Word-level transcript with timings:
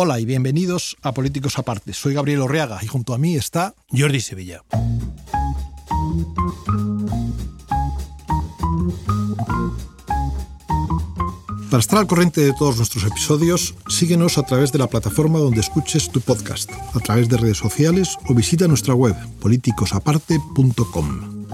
Hola 0.00 0.20
y 0.20 0.24
bienvenidos 0.24 0.96
a 1.02 1.12
Políticos 1.12 1.58
Aparte. 1.58 1.92
Soy 1.92 2.14
Gabriel 2.14 2.42
Orreaga 2.42 2.78
y 2.82 2.86
junto 2.86 3.14
a 3.14 3.18
mí 3.18 3.34
está 3.34 3.74
Jordi 3.90 4.20
Sevilla. 4.20 4.62
Para 11.68 11.80
estar 11.80 11.98
al 11.98 12.06
corriente 12.06 12.42
de 12.42 12.52
todos 12.52 12.76
nuestros 12.76 13.02
episodios, 13.02 13.74
síguenos 13.88 14.38
a 14.38 14.44
través 14.44 14.70
de 14.70 14.78
la 14.78 14.86
plataforma 14.86 15.40
donde 15.40 15.58
escuches 15.58 16.12
tu 16.12 16.20
podcast, 16.20 16.70
a 16.94 17.00
través 17.00 17.28
de 17.28 17.36
redes 17.36 17.58
sociales 17.58 18.18
o 18.28 18.34
visita 18.34 18.68
nuestra 18.68 18.94
web 18.94 19.16
politicosaparte.com. 19.40 21.46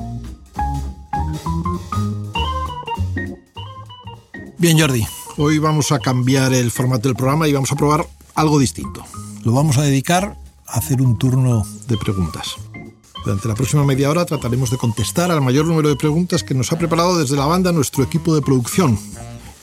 Bien, 4.58 4.78
Jordi, 4.78 5.06
hoy 5.38 5.56
vamos 5.56 5.92
a 5.92 5.98
cambiar 5.98 6.52
el 6.52 6.70
formato 6.70 7.08
del 7.08 7.16
programa 7.16 7.48
y 7.48 7.54
vamos 7.54 7.72
a 7.72 7.76
probar 7.76 8.04
algo 8.34 8.58
distinto. 8.58 9.04
Lo 9.44 9.52
vamos 9.52 9.78
a 9.78 9.82
dedicar 9.82 10.36
a 10.66 10.78
hacer 10.78 11.02
un 11.02 11.18
turno 11.18 11.66
de 11.88 11.96
preguntas. 11.96 12.56
Durante 13.24 13.48
la 13.48 13.54
próxima 13.54 13.84
media 13.84 14.10
hora 14.10 14.26
trataremos 14.26 14.70
de 14.70 14.76
contestar 14.76 15.30
al 15.30 15.40
mayor 15.40 15.66
número 15.66 15.88
de 15.88 15.96
preguntas 15.96 16.42
que 16.42 16.54
nos 16.54 16.72
ha 16.72 16.78
preparado 16.78 17.18
desde 17.18 17.36
la 17.36 17.46
banda 17.46 17.72
nuestro 17.72 18.04
equipo 18.04 18.34
de 18.34 18.42
producción, 18.42 18.98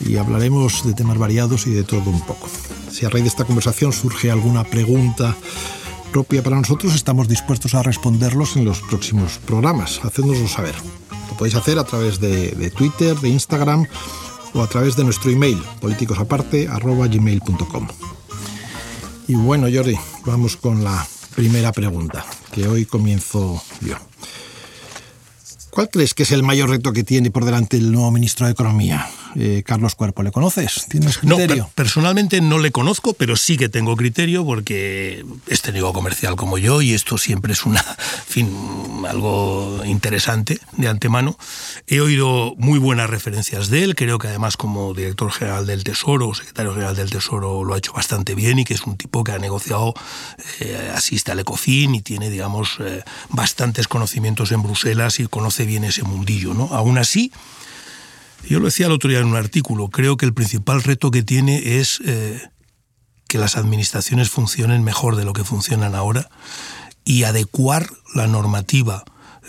y 0.06 0.18
hablaremos 0.18 0.86
de 0.86 0.94
temas 0.94 1.18
variados 1.18 1.66
y 1.68 1.72
de 1.72 1.84
todo 1.84 2.10
un 2.10 2.22
poco. 2.22 2.48
Si 2.90 3.06
a 3.06 3.10
raíz 3.10 3.24
de 3.24 3.30
esta 3.30 3.46
conversación 3.46 3.94
surge 3.94 4.32
alguna 4.32 4.64
pregunta 4.64 5.36
propia 6.12 6.42
para 6.44 6.58
nosotros, 6.58 6.96
estamos 6.96 7.28
dispuestos 7.28 7.76
a 7.76 7.84
responderlos 7.84 8.56
en 8.58 8.66
los 8.66 8.82
próximos 8.82 9.38
programas. 9.46 10.04
Hacednoslo 10.04 10.48
saber. 10.48 10.74
Lo 11.30 11.38
podéis 11.38 11.54
hacer 11.56 11.78
a 11.80 11.84
través 11.84 12.20
de, 12.20 12.72
Twitter, 12.76 13.18
de 13.20 13.30
Instagram 13.30 13.86
o 14.54 14.62
a 14.62 14.68
través 14.68 14.98
de 14.98 15.06
nuestro 15.06 15.32
email, 15.32 15.62
politicosaparte.gmail.com. 15.80 17.88
Y 19.32 19.36
bueno, 19.36 19.68
Jordi, 19.74 19.96
vamos 20.26 20.58
con 20.58 20.84
la 20.84 21.08
primera 21.38 21.72
pregunta, 21.72 22.26
que 22.52 22.68
hoy 22.68 22.86
comienzo 22.86 23.64
yo. 23.80 23.96
¿Cuál 25.70 25.90
crees 25.90 26.14
que 26.14 26.24
es 26.24 26.32
el 26.34 26.44
mayor 26.44 26.70
reto 26.70 26.92
que 26.92 27.06
tiene 27.06 27.32
por 27.32 27.46
delante 27.46 27.78
el 27.78 27.94
nuevo 27.94 28.12
ministro 28.12 28.46
de 28.46 28.52
Economía? 28.52 29.08
Eh, 29.36 29.64
Carlos 29.66 29.96
Cuerpo. 29.96 30.24
¿Le 30.24 30.32
conoces? 30.32 30.86
¿Tienes 30.90 31.18
criterio? 31.18 31.64
No, 31.64 31.70
personalmente 31.74 32.42
no 32.42 32.60
le 32.60 32.72
conozco, 32.72 33.14
pero 33.14 33.36
sí 33.36 33.58
que 33.58 33.70
tengo 33.70 33.96
criterio 33.96 34.46
porque 34.46 35.26
es 35.48 35.62
técnico 35.62 35.94
comercial 35.94 36.36
como 36.36 36.58
yo 36.58 36.82
y 36.82 36.94
esto 36.94 37.18
siempre 37.18 37.54
es 37.54 37.66
una, 37.66 37.82
fin, 38.28 38.50
algo 39.08 39.82
interesante 39.86 40.60
de 40.78 40.88
antemano. 40.88 41.38
He 41.88 42.02
oído 42.02 42.56
muy 42.58 42.80
buenas 42.80 43.10
referencias 43.10 43.70
de 43.70 43.84
él, 43.84 43.96
creo 43.96 44.20
que 44.20 44.28
además 44.28 44.58
como 44.58 44.94
director 44.94 45.32
general 45.32 45.66
del 45.66 45.84
Tesoro 45.84 46.30
o 46.30 46.36
secretario 46.36 46.74
general 46.74 46.96
del 46.96 47.10
Tesoro 47.10 47.64
lo 47.64 47.74
ha 47.74 47.78
hecho 47.78 47.94
bastante 47.94 48.36
bien 48.36 48.60
y 48.60 48.66
que 48.66 48.74
es 48.74 48.82
un 48.84 48.98
tipo 48.98 49.24
que 49.24 49.32
ha 49.32 49.40
negociado, 49.40 49.94
eh, 50.60 50.92
asiste 50.94 51.32
al 51.32 51.40
ECOFIN 51.40 51.96
y 51.96 52.02
tiene, 52.02 52.30
digamos, 52.30 52.78
eh, 52.80 53.04
bastantes 53.30 53.88
conocimientos 53.88 54.52
en 54.52 54.62
Bruselas 54.64 55.20
y 55.20 55.28
conoce 55.28 55.66
bien 55.66 55.84
ese 55.84 56.04
mundillo. 56.04 56.54
¿no? 56.54 56.70
Aún 56.72 56.98
así, 56.98 57.32
yo 58.48 58.60
lo 58.60 58.66
decía 58.66 58.88
el 58.88 58.92
otro 58.92 59.10
día 59.10 59.20
en 59.20 59.28
un 59.28 59.36
artículo, 59.36 59.90
creo 59.90 60.18
que 60.18 60.26
el 60.26 60.34
principal 60.34 60.84
reto 60.84 61.12
que 61.12 61.24
tiene 61.24 61.80
es 61.80 62.02
eh, 62.06 62.42
que 63.28 63.38
las 63.38 63.56
administraciones 63.56 64.30
funcionen 64.30 64.84
mejor 64.84 65.16
de 65.16 65.26
lo 65.26 65.34
que 65.34 65.44
funcionan 65.44 65.96
ahora 65.96 66.30
y 67.06 67.24
adecuar 67.24 67.90
la 68.14 68.28
normativa 68.28 69.04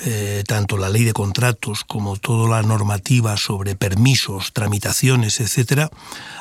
eh, 0.04 0.42
tanto 0.48 0.78
la 0.78 0.88
ley 0.88 1.04
de 1.04 1.12
contratos 1.12 1.84
como 1.84 2.16
toda 2.16 2.48
la 2.48 2.66
normativa 2.66 3.36
sobre 3.36 3.76
permisos, 3.76 4.54
tramitaciones, 4.54 5.38
etcétera, 5.38 5.90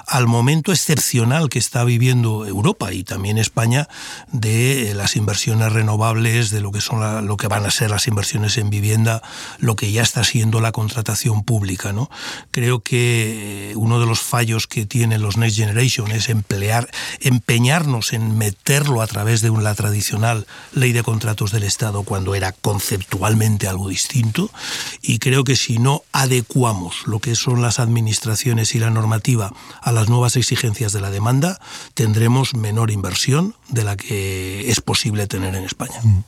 al 0.08 0.26
momento 0.26 0.72
excepcional 0.72 1.50
que 1.50 1.60
está 1.60 1.84
viviendo 1.84 2.46
Europa 2.46 2.94
y 2.94 3.04
también 3.04 3.38
España 3.38 3.90
de 4.32 4.92
eh, 4.92 4.94
las 4.94 5.18
inversiones 5.18 5.74
renovables, 5.74 6.50
de 6.50 6.62
lo 6.62 6.72
que 6.72 6.80
son 6.80 7.28
lo 7.28 7.38
que 7.38 7.48
van 7.48 7.66
a 7.66 7.72
ser 7.72 7.92
las 7.92 8.08
inversiones 8.08 8.58
en 8.58 8.70
vivienda, 8.70 9.22
lo 9.60 9.76
que 9.76 9.92
ya 9.92 10.02
está 10.02 10.24
siendo 10.24 10.62
la 10.62 10.72
contratación 10.72 11.44
pública, 11.44 11.92
¿no? 11.92 12.10
Creo 12.52 12.80
que 12.80 13.72
eh, 13.72 13.76
uno 13.76 14.00
de 14.00 14.06
los 14.06 14.22
fallos 14.22 14.66
que 14.66 14.86
tienen 14.86 15.22
los 15.22 15.36
Next 15.36 15.58
Generation 15.58 16.12
es 16.12 16.30
emplear, 16.30 16.90
empeñarnos 17.20 18.14
en 18.14 18.38
meterlo 18.38 19.02
a 19.02 19.08
través 19.08 19.42
de 19.42 19.52
la 19.52 19.76
tradicional 19.76 20.48
ley 20.74 20.94
de 20.94 21.04
contratos 21.04 21.52
del 21.52 21.64
Estado 21.64 22.04
cuando 22.04 22.34
era 22.34 22.54
conceptualmente 22.54 23.41
algo 23.68 23.90
distinto 23.90 24.52
y 25.02 25.18
creo 25.18 25.44
que 25.44 25.56
si 25.56 25.80
no 25.80 26.04
adecuamos 26.12 27.08
lo 27.08 27.20
que 27.20 27.36
son 27.36 27.62
las 27.62 27.80
administraciones 27.80 28.76
y 28.76 28.80
la 28.80 28.92
normativa 28.92 29.54
a 29.82 29.92
las 29.92 30.10
nuevas 30.10 30.36
exigencias 30.36 30.94
de 30.94 31.02
la 31.02 31.10
demanda, 31.10 31.60
tendremos 31.96 32.54
menor 32.54 32.92
inversión 32.92 33.56
de 33.70 33.84
la 33.84 33.98
que 33.98 34.70
es 34.70 34.80
posible 34.82 35.26
tener 35.28 35.56
en 35.56 35.64
España. 35.64 36.00
Mm. 36.04 36.20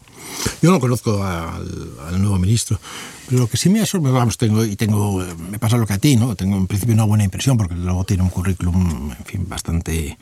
Yo 0.64 0.72
no 0.72 0.80
conozco 0.80 1.24
al, 1.24 2.20
nuevo 2.20 2.40
ministro, 2.40 2.80
pero 3.28 3.42
lo 3.42 3.48
que 3.48 3.58
sí 3.58 3.70
me 3.70 3.82
ha 3.82 3.86
sorprendido, 3.86 4.20
vamos, 4.20 4.38
tengo, 4.38 4.64
y 4.64 4.76
tengo, 4.76 5.24
me 5.52 5.60
pasa 5.60 5.78
lo 5.78 5.86
que 5.86 5.94
a 5.94 6.00
ti, 6.00 6.16
¿no? 6.16 6.36
Tengo 6.36 6.58
en 6.58 6.66
principio 6.66 6.96
una 6.96 7.04
buena 7.04 7.24
impresión, 7.24 7.58
porque 7.58 7.76
luego 7.76 8.04
tiene 8.06 8.24
un 8.24 8.30
currículum, 8.30 9.12
en 9.12 9.26
fin, 9.26 9.46
bastante, 9.48 10.18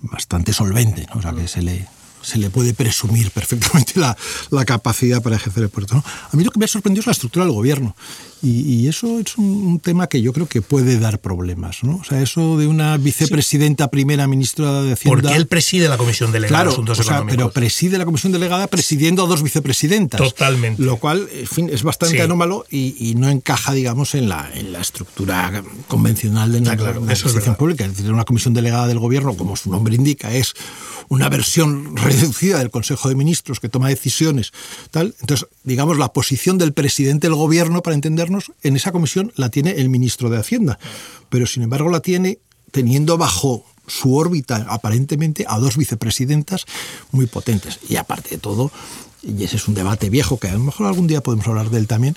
bastante 0.00 0.52
solvente, 0.52 1.06
¿no? 1.12 1.20
O 1.20 1.22
sea, 1.22 1.32
que 1.32 1.46
se 1.46 1.62
le, 1.62 1.86
se 2.24 2.38
le 2.38 2.50
puede 2.50 2.74
presumir 2.74 3.30
perfectamente 3.38 4.00
la, 4.00 4.16
la 4.50 4.64
capacidad 4.64 5.22
para 5.22 5.36
ejercer 5.36 5.64
el 5.64 5.68
puerto. 5.68 5.96
A 5.96 6.36
mí 6.36 6.42
lo 6.42 6.50
que 6.50 6.58
me 6.58 6.64
ha 6.64 6.68
sorprendido 6.68 7.00
es 7.00 7.06
la 7.06 7.12
estructura 7.12 7.44
del 7.44 7.54
gobierno. 7.54 7.94
Y, 8.44 8.88
eso 8.88 9.18
es 9.18 9.38
un, 9.38 9.80
tema 9.80 10.06
que 10.06 10.20
yo 10.20 10.32
creo 10.32 10.46
que 10.46 10.60
puede 10.60 10.98
dar 10.98 11.18
problemas. 11.18 11.82
¿no? 11.82 11.96
O 11.96 12.04
sea, 12.04 12.20
eso 12.20 12.58
de 12.58 12.66
una 12.66 12.96
vicepresidenta 12.98 13.88
primera 13.88 14.26
ministra 14.26 14.82
de 14.82 14.92
Hacienda. 14.92 15.22
Porque 15.22 15.36
él 15.36 15.46
preside 15.46 15.88
la 15.88 15.96
comisión 15.96 16.30
delegada 16.30 16.64
de 16.64 16.70
Asuntos 16.70 17.00
o 17.00 17.26
Pero 17.26 17.50
preside 17.50 17.98
la 17.98 18.04
comisión 18.04 18.32
delegada 18.32 18.66
presidiendo 18.66 19.24
a 19.24 19.26
dos 19.26 19.42
vicepresidentas. 19.42 20.20
Totalmente. 20.20 20.82
Lo 20.82 20.98
cual, 20.98 21.28
en 21.32 21.46
fin, 21.46 21.70
es 21.72 21.82
bastante 21.82 22.20
anómalo 22.20 22.66
y, 22.70 23.14
no 23.16 23.28
encaja, 23.28 23.72
digamos, 23.72 24.14
en 24.14 24.28
la, 24.28 24.50
en 24.54 24.72
la 24.72 24.80
estructura 24.80 25.62
convencional 25.88 26.52
de 26.52 26.60
la 26.60 26.76
claro, 26.76 26.98
administración 27.00 27.54
pública. 27.56 27.84
Es 27.84 27.96
decir, 27.96 28.12
una 28.12 28.24
comisión 28.24 28.52
delegada 28.52 28.86
del 28.86 28.98
gobierno, 28.98 29.36
como 29.36 29.56
su 29.56 29.70
nombre 29.70 29.94
indica, 29.94 30.32
es 30.32 30.54
una 31.08 31.28
versión 31.28 31.96
reducida 31.96 32.58
del 32.58 32.70
Consejo 32.70 33.08
de 33.08 33.14
Ministros 33.14 33.60
que 33.60 33.68
toma 33.68 33.88
decisiones. 33.88 34.52
Tal. 34.90 35.14
Entonces, 35.20 35.48
digamos, 35.62 35.98
la 35.98 36.12
posición 36.12 36.58
del 36.58 36.72
presidente 36.72 37.26
del 37.28 37.36
gobierno, 37.36 37.82
para 37.82 37.94
entendernos, 37.94 38.33
en 38.62 38.76
esa 38.76 38.92
comisión 38.92 39.32
la 39.36 39.48
tiene 39.48 39.72
el 39.72 39.88
ministro 39.88 40.30
de 40.30 40.38
Hacienda, 40.38 40.78
pero 41.28 41.46
sin 41.46 41.62
embargo 41.62 41.90
la 41.90 42.00
tiene 42.00 42.38
teniendo 42.70 43.16
bajo 43.16 43.64
su 43.86 44.16
órbita 44.16 44.66
aparentemente 44.68 45.44
a 45.48 45.58
dos 45.58 45.76
vicepresidentas 45.76 46.66
muy 47.12 47.26
potentes. 47.26 47.78
Y 47.88 47.96
aparte 47.96 48.30
de 48.30 48.38
todo, 48.38 48.70
y 49.22 49.44
ese 49.44 49.56
es 49.56 49.68
un 49.68 49.74
debate 49.74 50.10
viejo 50.10 50.38
que 50.38 50.48
a 50.48 50.54
lo 50.54 50.60
mejor 50.60 50.86
algún 50.86 51.06
día 51.06 51.22
podemos 51.22 51.46
hablar 51.46 51.70
de 51.70 51.78
él 51.78 51.86
también, 51.86 52.16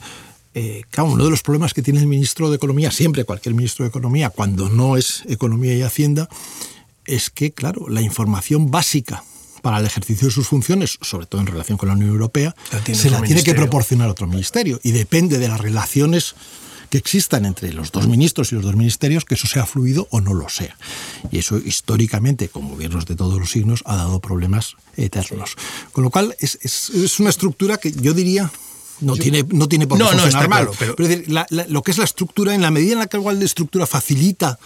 eh, 0.53 0.83
uno 0.97 1.23
de 1.23 1.29
los 1.29 1.43
problemas 1.43 1.73
que 1.73 1.83
tiene 1.83 1.99
el 1.99 2.07
ministro 2.07 2.49
de 2.49 2.55
Economía, 2.55 2.89
siempre 2.89 3.25
cualquier 3.25 3.53
ministro 3.53 3.83
de 3.83 3.89
Economía, 3.89 4.29
cuando 4.29 4.69
no 4.69 4.97
es 4.97 5.23
Economía 5.27 5.75
y 5.75 5.83
Hacienda, 5.83 6.29
es 7.05 7.29
que, 7.29 7.51
claro, 7.51 7.87
la 7.89 8.01
información 8.01 8.71
básica 8.71 9.23
para 9.67 9.79
el 9.79 9.85
ejercicio 9.85 10.29
de 10.29 10.33
sus 10.33 10.47
funciones, 10.47 10.97
sobre 11.01 11.25
todo 11.25 11.41
en 11.41 11.47
relación 11.47 11.77
con 11.77 11.89
la 11.89 11.95
Unión 11.95 12.11
Europea, 12.11 12.55
se 12.93 13.09
la 13.09 13.21
tiene 13.21 13.43
que 13.43 13.53
proporcionar 13.53 14.07
otro 14.07 14.25
ministerio 14.25 14.79
y 14.81 14.93
depende 14.93 15.39
de 15.39 15.49
las 15.49 15.59
relaciones 15.59 16.35
que 16.89 16.97
existan 16.97 17.43
entre 17.43 17.73
los 17.73 17.91
dos 17.91 18.07
ministros 18.07 18.53
y 18.53 18.55
los 18.55 18.63
dos 18.63 18.77
ministerios, 18.77 19.25
que 19.25 19.35
eso 19.35 19.45
sea 19.45 19.65
fluido 19.65 20.07
o 20.09 20.21
no 20.21 20.33
lo 20.33 20.47
sea. 20.47 20.77
Y 21.33 21.39
eso 21.39 21.57
históricamente, 21.57 22.47
con 22.47 22.69
gobiernos 22.69 23.05
de 23.07 23.17
todos 23.17 23.37
los 23.37 23.51
signos, 23.51 23.83
ha 23.83 23.97
dado 23.97 24.21
problemas 24.21 24.77
eternos. 24.95 25.57
Con 25.91 26.05
lo 26.05 26.11
cual 26.11 26.33
es, 26.39 26.57
es, 26.61 27.19
una 27.19 27.29
estructura 27.29 27.75
que 27.75 27.91
yo 27.91 28.13
diría 28.13 28.49
no 29.01 29.15
tiene 29.15 29.45
no 29.49 29.67
tiene 29.67 29.87
por 29.87 29.97
qué 29.97 30.03
funcionar 30.03 30.49
mal. 30.49 30.69
pero, 30.77 30.95
lo 31.69 31.81
que 31.83 31.91
es 31.91 31.97
la 31.97 32.03
estructura, 32.03 32.53
en 32.53 32.61
la 32.61 32.71
medida 32.71 32.93
en 32.93 32.99
la 32.99 33.07
que 33.07 33.17
igual 33.17 33.39
la 33.39 33.45
estructura 33.45 33.85
facilita 33.85 34.59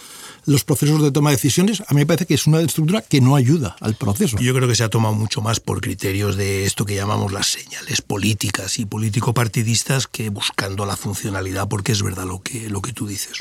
los 0.44 0.64
procesos 0.64 1.02
de 1.02 1.12
toma 1.12 1.30
de 1.30 1.36
decisiones, 1.36 1.82
a 1.86 1.94
mí 1.94 2.00
me 2.00 2.06
parece 2.06 2.26
que 2.26 2.34
es 2.34 2.46
una 2.46 2.60
estructura 2.60 3.02
que 3.02 3.20
no 3.20 3.36
ayuda 3.36 3.76
al 3.80 3.94
proceso. 3.94 4.38
Yo 4.38 4.54
creo 4.54 4.68
que 4.68 4.74
se 4.74 4.82
ha 4.82 4.88
tomado 4.88 5.14
mucho 5.14 5.40
más 5.40 5.60
por 5.60 5.80
criterios 5.80 6.36
de 6.36 6.64
esto 6.64 6.84
que 6.84 6.94
llamamos 6.94 7.32
las 7.32 7.46
señales 7.46 8.02
políticas 8.02 8.78
y 8.78 8.86
político-partidistas 8.86 10.08
que 10.08 10.30
buscando 10.30 10.84
la 10.84 10.96
funcionalidad, 10.96 11.68
porque 11.68 11.92
es 11.92 12.02
verdad 12.02 12.24
lo 12.24 12.42
que, 12.42 12.68
lo 12.68 12.82
que 12.82 12.92
tú 12.92 13.06
dices. 13.06 13.38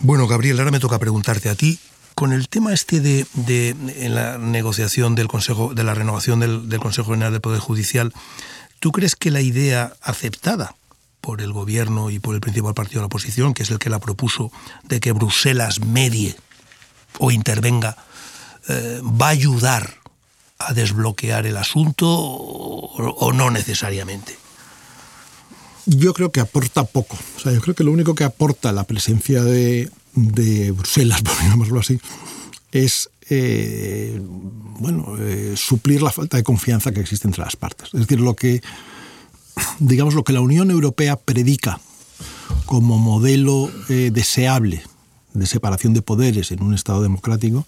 Bueno, 0.00 0.26
Gabriel, 0.26 0.58
ahora 0.58 0.70
me 0.70 0.80
toca 0.80 0.98
preguntarte 0.98 1.50
a 1.50 1.54
ti, 1.54 1.78
con 2.14 2.32
el 2.32 2.48
tema 2.48 2.72
este 2.72 3.00
de, 3.00 3.26
en 3.68 4.14
la 4.14 4.38
negociación 4.38 5.14
del 5.14 5.28
Consejo, 5.28 5.74
de 5.74 5.84
la 5.84 5.94
renovación 5.94 6.40
del, 6.40 6.68
del 6.68 6.80
Consejo 6.80 7.12
General 7.12 7.32
del 7.32 7.40
Poder 7.40 7.60
Judicial, 7.60 8.12
¿tú 8.78 8.92
crees 8.92 9.16
que 9.16 9.30
la 9.30 9.40
idea 9.40 9.92
aceptada 10.02 10.74
por 11.20 11.42
el 11.42 11.52
gobierno 11.52 12.10
y 12.10 12.18
por 12.18 12.34
el 12.34 12.40
principal 12.40 12.74
partido 12.74 13.00
de 13.00 13.02
la 13.02 13.06
oposición, 13.06 13.54
que 13.54 13.62
es 13.62 13.70
el 13.70 13.78
que 13.78 13.90
la 13.90 13.98
propuso, 13.98 14.50
de 14.84 15.00
que 15.00 15.12
Bruselas 15.12 15.80
medie 15.80 16.36
o 17.18 17.30
intervenga, 17.30 17.96
eh, 18.68 19.00
va 19.02 19.26
a 19.26 19.30
ayudar 19.30 19.98
a 20.58 20.72
desbloquear 20.72 21.46
el 21.46 21.56
asunto 21.56 22.06
o, 22.08 23.32
no 23.32 23.50
necesariamente? 23.50 24.38
Yo 25.86 26.12
creo 26.14 26.32
que 26.32 26.40
aporta 26.40 26.84
poco. 26.84 27.18
O 27.36 27.40
sea, 27.40 27.52
yo 27.52 27.60
creo 27.60 27.74
que 27.74 27.84
lo 27.84 27.92
único 27.92 28.14
que 28.14 28.24
aporta 28.24 28.72
la 28.72 28.84
presencia 28.84 29.42
de, 29.42 29.90
Bruselas, 30.14 31.22
por 31.24 31.36
llamarlo 31.42 31.80
así, 31.80 32.00
es 32.72 33.10
eh, 33.30 34.20
bueno, 34.78 35.16
eh, 35.18 35.54
suplir 35.56 36.02
la 36.02 36.10
falta 36.10 36.36
de 36.36 36.42
confianza 36.42 36.92
que 36.92 37.00
existe 37.00 37.26
entre 37.26 37.44
las 37.44 37.56
partes. 37.56 37.88
Es 37.92 38.00
decir, 38.00 38.20
lo 38.20 38.34
que, 38.34 38.62
digamos, 39.78 40.14
lo 40.14 40.24
que 40.24 40.32
la 40.32 40.40
Unión 40.40 40.70
Europea 40.70 41.16
predica 41.16 41.80
como 42.66 42.98
modelo 42.98 43.70
deseable 43.88 44.82
de 45.32 45.46
separación 45.46 45.94
de 45.94 46.02
poderes 46.02 46.50
en 46.52 46.62
un 46.62 46.74
Estado 46.74 47.02
democrático, 47.02 47.66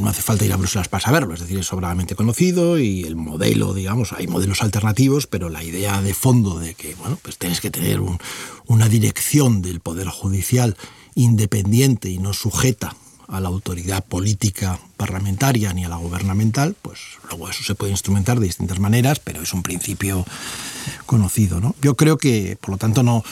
no 0.00 0.08
hace 0.08 0.22
falta 0.22 0.44
ir 0.44 0.52
a 0.52 0.56
Bruselas 0.56 0.88
para 0.88 1.02
saberlo, 1.02 1.34
es 1.34 1.40
decir, 1.40 1.58
es 1.58 1.66
sobradamente 1.66 2.14
conocido 2.14 2.78
y 2.78 3.02
el 3.02 3.16
modelo, 3.16 3.74
digamos, 3.74 4.12
hay 4.12 4.26
modelos 4.26 4.62
alternativos, 4.62 5.26
pero 5.26 5.48
la 5.50 5.62
idea 5.62 6.00
de 6.00 6.14
fondo 6.14 6.58
de 6.58 6.74
que, 6.74 6.94
bueno, 6.94 7.18
pues 7.20 7.36
tienes 7.38 7.60
que 7.60 7.70
tener 7.70 8.00
una 8.66 8.88
dirección 8.88 9.62
del 9.62 9.80
Poder 9.80 10.08
Judicial 10.08 10.76
independiente 11.14 12.08
y 12.08 12.18
no 12.18 12.32
sujeta 12.32 12.96
a 13.30 13.40
la 13.40 13.48
autoridad 13.48 14.04
política 14.04 14.78
parlamentaria 14.96 15.72
ni 15.72 15.84
a 15.84 15.88
la 15.88 15.96
gubernamental, 15.96 16.74
pues 16.82 16.98
luego 17.28 17.48
eso 17.48 17.62
se 17.62 17.74
puede 17.74 17.92
instrumentar 17.92 18.40
de 18.40 18.46
distintas 18.46 18.80
maneras, 18.80 19.20
pero 19.20 19.42
es 19.42 19.54
un 19.54 19.62
principio 19.62 20.26
conocido. 21.06 21.60
¿no? 21.60 21.74
Yo 21.80 21.96
creo 21.96 22.18
que, 22.18 22.58
por 22.60 22.70
lo 22.70 22.76
tanto, 22.76 23.02
no, 23.02 23.22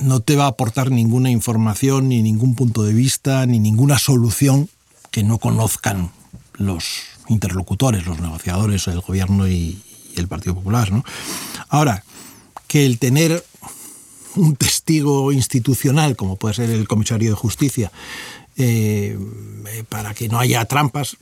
no 0.00 0.20
te 0.20 0.36
va 0.36 0.44
a 0.44 0.48
aportar 0.48 0.90
ninguna 0.90 1.30
información, 1.30 2.08
ni 2.08 2.22
ningún 2.22 2.54
punto 2.54 2.82
de 2.82 2.94
vista, 2.94 3.44
ni 3.46 3.60
ninguna 3.60 3.98
solución 3.98 4.68
que 5.10 5.22
no 5.22 5.38
conozcan 5.38 6.10
los 6.54 6.84
interlocutores, 7.28 8.06
los 8.06 8.20
negociadores, 8.20 8.86
el 8.88 9.00
gobierno 9.00 9.46
y, 9.48 9.82
el 10.16 10.26
Partido 10.26 10.56
Popular. 10.56 10.90
¿no? 10.90 11.04
Ahora, 11.68 12.02
que 12.66 12.84
el 12.84 12.98
tener 12.98 13.44
un 14.34 14.56
testigo 14.56 15.30
institucional, 15.30 16.16
como 16.16 16.34
puede 16.34 16.54
ser 16.54 16.70
el 16.70 16.88
comisario 16.88 17.30
de 17.30 17.36
justicia, 17.36 17.92
eh, 18.58 19.16
para 19.88 20.14
que 20.14 20.28
no 20.28 20.38
haya 20.38 20.64
trampas. 20.64 21.16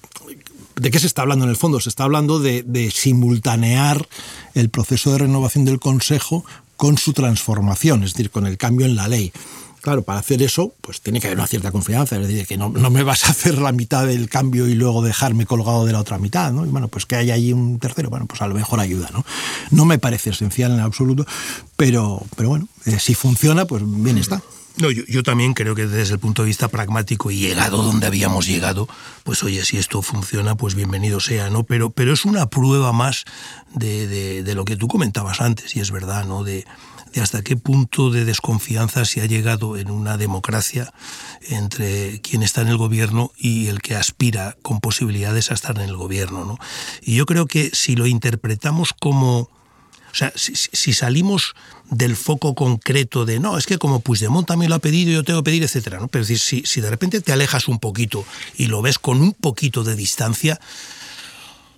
¿De 0.75 0.91
qué 0.91 0.99
se 0.99 1.07
está 1.07 1.23
hablando 1.23 1.45
en 1.45 1.51
el 1.51 1.57
fondo? 1.57 1.81
Se 1.81 1.89
está 1.89 2.05
hablando 2.05 2.39
de, 2.39 2.91
simultanear 2.95 4.09
el 4.55 4.71
proceso 4.71 5.13
de 5.13 5.19
renovación 5.19 5.65
del 5.65 5.79
Consejo 5.79 6.45
con 6.77 6.99
su 6.99 7.13
transformación, 7.13 8.03
es 8.03 8.13
decir, 8.13 8.31
con 8.31 8.47
el 8.47 8.59
cambio 8.59 8.87
en 8.87 8.97
la 8.97 9.09
ley. 9.09 9.33
Claro, 9.81 10.03
para 10.03 10.19
hacer 10.19 10.43
eso, 10.43 10.75
pues 10.81 11.01
tiene 11.01 11.21
que 11.21 11.29
haber 11.29 11.39
una 11.39 11.47
cierta 11.47 11.71
confianza, 11.71 12.17
es 12.17 12.27
decir, 12.27 12.47
que 12.47 12.57
no, 12.57 12.71
me 12.71 13.03
vas 13.05 13.25
a 13.25 13.31
hacer 13.31 13.59
la 13.59 13.73
mitad 13.73 14.07
del 14.07 14.29
cambio 14.29 14.67
y 14.67 14.75
luego 14.75 15.01
dejarme 15.01 15.47
colgado 15.47 15.87
de 15.87 15.93
la 15.93 16.01
otra 16.01 16.19
mitad, 16.19 16.53
¿no? 16.53 16.67
Y 16.67 16.71
bueno, 16.71 16.89
pues 16.89 17.07
que 17.07 17.17
haya 17.17 17.35
allí 17.35 17.53
un 17.53 17.79
tercero, 17.79 18.11
bueno, 18.11 18.27
pues 18.27 18.43
a 18.43 18.49
lo 18.49 18.55
mejor 18.55 18.81
ayuda, 18.81 19.11
¿no? 19.13 19.25
No 19.71 19.85
me 19.85 19.99
parece 19.99 20.31
esencial 20.31 20.73
en 20.73 20.81
absoluto, 20.81 21.25
pero, 21.77 22.23
pero 22.35 22.49
bueno, 22.49 22.69
eh, 22.85 22.99
si 22.99 23.15
funciona, 23.15 23.65
pues 23.67 23.83
bien 23.87 24.19
está. 24.19 24.43
No, 24.79 24.91
yo, 24.91 25.23
también 25.23 25.55
creo 25.55 25.75
que 25.75 25.87
desde 25.87 26.13
el 26.13 26.21
punto 26.21 26.43
de 26.43 26.49
vista 26.49 26.69
pragmático 26.69 27.31
y 27.31 27.39
llegado 27.39 27.83
donde 27.83 28.07
habíamos 28.07 28.47
llegado, 28.47 28.89
pues 29.25 29.43
oye, 29.43 29.65
si 29.65 29.79
esto 29.79 30.03
funciona, 30.03 30.55
pues 30.55 30.75
bienvenido 30.75 31.19
sea, 31.21 31.49
¿no? 31.49 31.65
Pero, 31.65 31.91
pero 31.91 32.13
es 32.13 32.27
una 32.27 32.51
prueba 32.51 32.93
más 32.93 33.25
de, 33.73 34.07
de, 34.07 34.43
de 34.43 34.55
lo 34.55 34.67
que 34.67 34.77
tú 34.77 34.87
comentabas 34.87 35.41
antes, 35.41 35.75
y 35.77 35.81
es 35.81 35.91
verdad, 35.91 36.27
¿no? 36.27 36.45
De, 36.45 36.67
hasta 37.21 37.43
qué 37.43 37.57
punto 37.57 38.11
de 38.11 38.25
desconfianza 38.25 39.05
se 39.05 39.21
ha 39.21 39.27
llegado 39.27 39.77
en 39.77 39.91
una 39.91 40.17
democracia 40.17 40.93
entre 41.49 42.21
quien 42.21 42.43
está 42.43 42.63
en 42.63 42.69
el 42.69 42.77
gobierno 42.77 43.33
y 43.37 43.69
el 43.69 43.81
que 43.81 43.97
aspira 43.97 44.57
con 44.63 44.81
posibilidades 44.81 45.51
a 45.51 45.55
estar 45.55 45.77
en 45.77 45.85
el 45.89 45.97
gobierno. 45.97 46.45
¿no? 46.45 46.59
Y 47.03 47.15
yo 47.15 47.27
creo 47.27 47.47
que 47.47 47.71
si 47.73 47.97
lo 47.97 48.07
interpretamos 48.07 48.93
como... 48.93 49.51
O 50.17 50.19
sea, 50.19 50.33
si, 50.35 50.95
salimos 50.95 51.55
del 51.91 52.17
foco 52.17 52.55
concreto 52.55 53.27
de 53.27 53.39
no, 53.39 53.59
es 53.59 53.67
que 53.67 53.77
como 53.77 54.01
Puigdemont 54.01 54.49
también 54.49 54.71
lo 54.71 54.77
ha 54.77 54.79
pedido, 54.79 55.13
yo 55.13 55.25
tengo 55.25 55.41
que 55.41 55.51
pedir, 55.51 55.63
etcétera, 55.63 56.01
¿no? 56.01 56.09
Pero 56.09 56.25
decir, 56.25 56.39
si, 56.39 56.63
si 56.65 56.81
de 56.81 56.89
repente 56.89 57.21
te 57.21 57.35
alejas 57.35 57.69
un 57.69 57.79
poquito 57.79 58.25
y 58.57 58.69
lo 58.69 58.81
ves 58.81 58.99
con 58.99 59.21
un 59.21 59.35
poquito 59.35 59.85
de 59.85 59.95
distancia, 59.95 60.59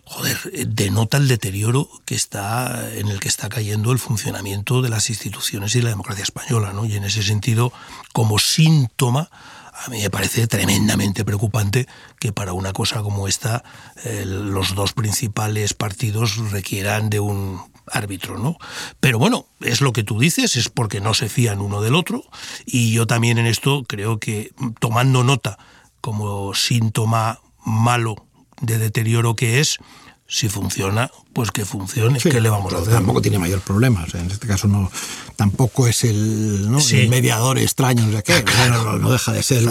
joder, 0.04 0.38
eh, 0.52 0.66
denota 0.68 1.16
el 1.16 1.26
deterioro 1.26 1.90
que 2.04 2.14
está, 2.14 2.94
en 2.94 3.08
el 3.08 3.18
que 3.18 3.26
está 3.26 3.48
cayendo 3.48 3.90
el 3.90 3.98
funcionamiento 3.98 4.82
de 4.82 4.90
las 4.90 5.10
instituciones 5.10 5.74
y 5.74 5.82
la 5.82 5.90
democracia 5.90 6.22
española, 6.22 6.72
¿no? 6.72 6.84
Y 6.84 6.94
en 6.94 7.02
ese 7.02 7.24
sentido, 7.24 7.72
como 8.12 8.38
síntoma, 8.38 9.30
a 9.84 9.90
mí 9.90 10.00
me 10.00 10.10
parece 10.10 10.46
tremendamente 10.46 11.24
preocupante 11.24 11.88
que 12.20 12.32
para 12.32 12.52
una 12.52 12.72
cosa 12.72 13.02
como 13.02 13.26
esta 13.26 13.64
los 14.24 14.76
dos 14.76 14.92
principales 14.92 15.74
partidos 15.74 16.36
requieran 16.52 17.10
de 17.10 17.18
un 17.18 17.62
árbitro, 17.92 18.38
¿no? 18.38 18.56
Pero 19.00 19.18
bueno, 19.18 19.46
es 19.60 19.80
lo 19.80 19.92
que 19.92 20.04
tú 20.04 20.18
dices, 20.18 20.56
es 20.56 20.68
porque 20.68 21.00
no 21.00 21.14
se 21.14 21.28
fían 21.28 21.60
uno 21.60 21.80
del 21.80 21.94
otro 21.94 22.24
y 22.66 22.92
yo 22.92 23.06
también 23.06 23.38
en 23.38 23.46
esto 23.46 23.84
creo 23.86 24.18
que 24.18 24.52
tomando 24.80 25.24
nota 25.24 25.58
como 26.00 26.54
síntoma 26.54 27.40
malo 27.64 28.24
de 28.60 28.78
deterioro 28.78 29.36
que 29.36 29.60
es, 29.60 29.78
si 30.26 30.48
funciona, 30.48 31.10
pues 31.32 31.50
que 31.50 31.64
funcione. 31.64 32.18
¿Qué 32.18 32.40
le 32.40 32.50
vamos 32.50 32.72
a 32.74 32.78
hacer? 32.78 32.92
Tampoco 32.92 33.22
tiene 33.22 33.38
mayor 33.38 33.60
problema. 33.60 34.06
en 34.12 34.30
este 34.30 34.46
caso 34.46 34.68
no, 34.68 34.90
tampoco 35.36 35.88
es 35.88 36.04
el, 36.04 36.68
mediador 37.08 37.58
extraño, 37.58 38.06
no, 38.06 38.98
no, 38.98 39.10
deja 39.10 39.32
de 39.32 39.42
ser 39.42 39.66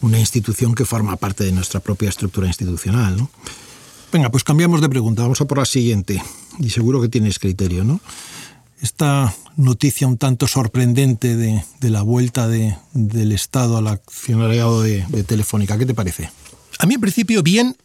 una, 0.00 0.18
institución 0.18 0.74
que 0.74 0.84
forma 0.84 1.16
parte 1.16 1.44
de 1.44 1.52
nuestra 1.52 1.80
propia 1.80 2.10
estructura 2.10 2.46
institucional. 2.46 3.16
¿no? 3.16 3.30
Venga, 4.12 4.30
pues 4.30 4.44
cambiamos 4.44 4.80
de 4.80 4.88
pregunta. 4.88 5.22
Vamos 5.22 5.40
a 5.40 5.44
por 5.44 5.58
la 5.58 5.64
siguiente. 5.64 6.22
Y 6.58 6.70
seguro 6.70 7.00
que 7.00 7.08
tienes 7.08 7.38
criterio, 7.38 7.84
¿no? 7.84 8.00
Esta 8.80 9.34
noticia 9.56 10.06
un 10.06 10.16
tanto 10.16 10.48
sorprendente 10.48 11.36
de, 11.36 11.62
la 11.80 12.02
vuelta 12.02 12.48
del 12.48 13.32
Estado 13.32 13.76
al 13.76 13.86
accionariado 13.86 14.82
de, 14.82 15.04
de 15.08 15.22
Telefónica, 15.22 15.76
¿qué 15.76 15.86
te 15.86 15.94
parece? 15.94 16.30
A 16.78 16.86
mí 16.86 16.94
en 16.94 17.00
principio 17.00 17.42
bien 17.42 17.76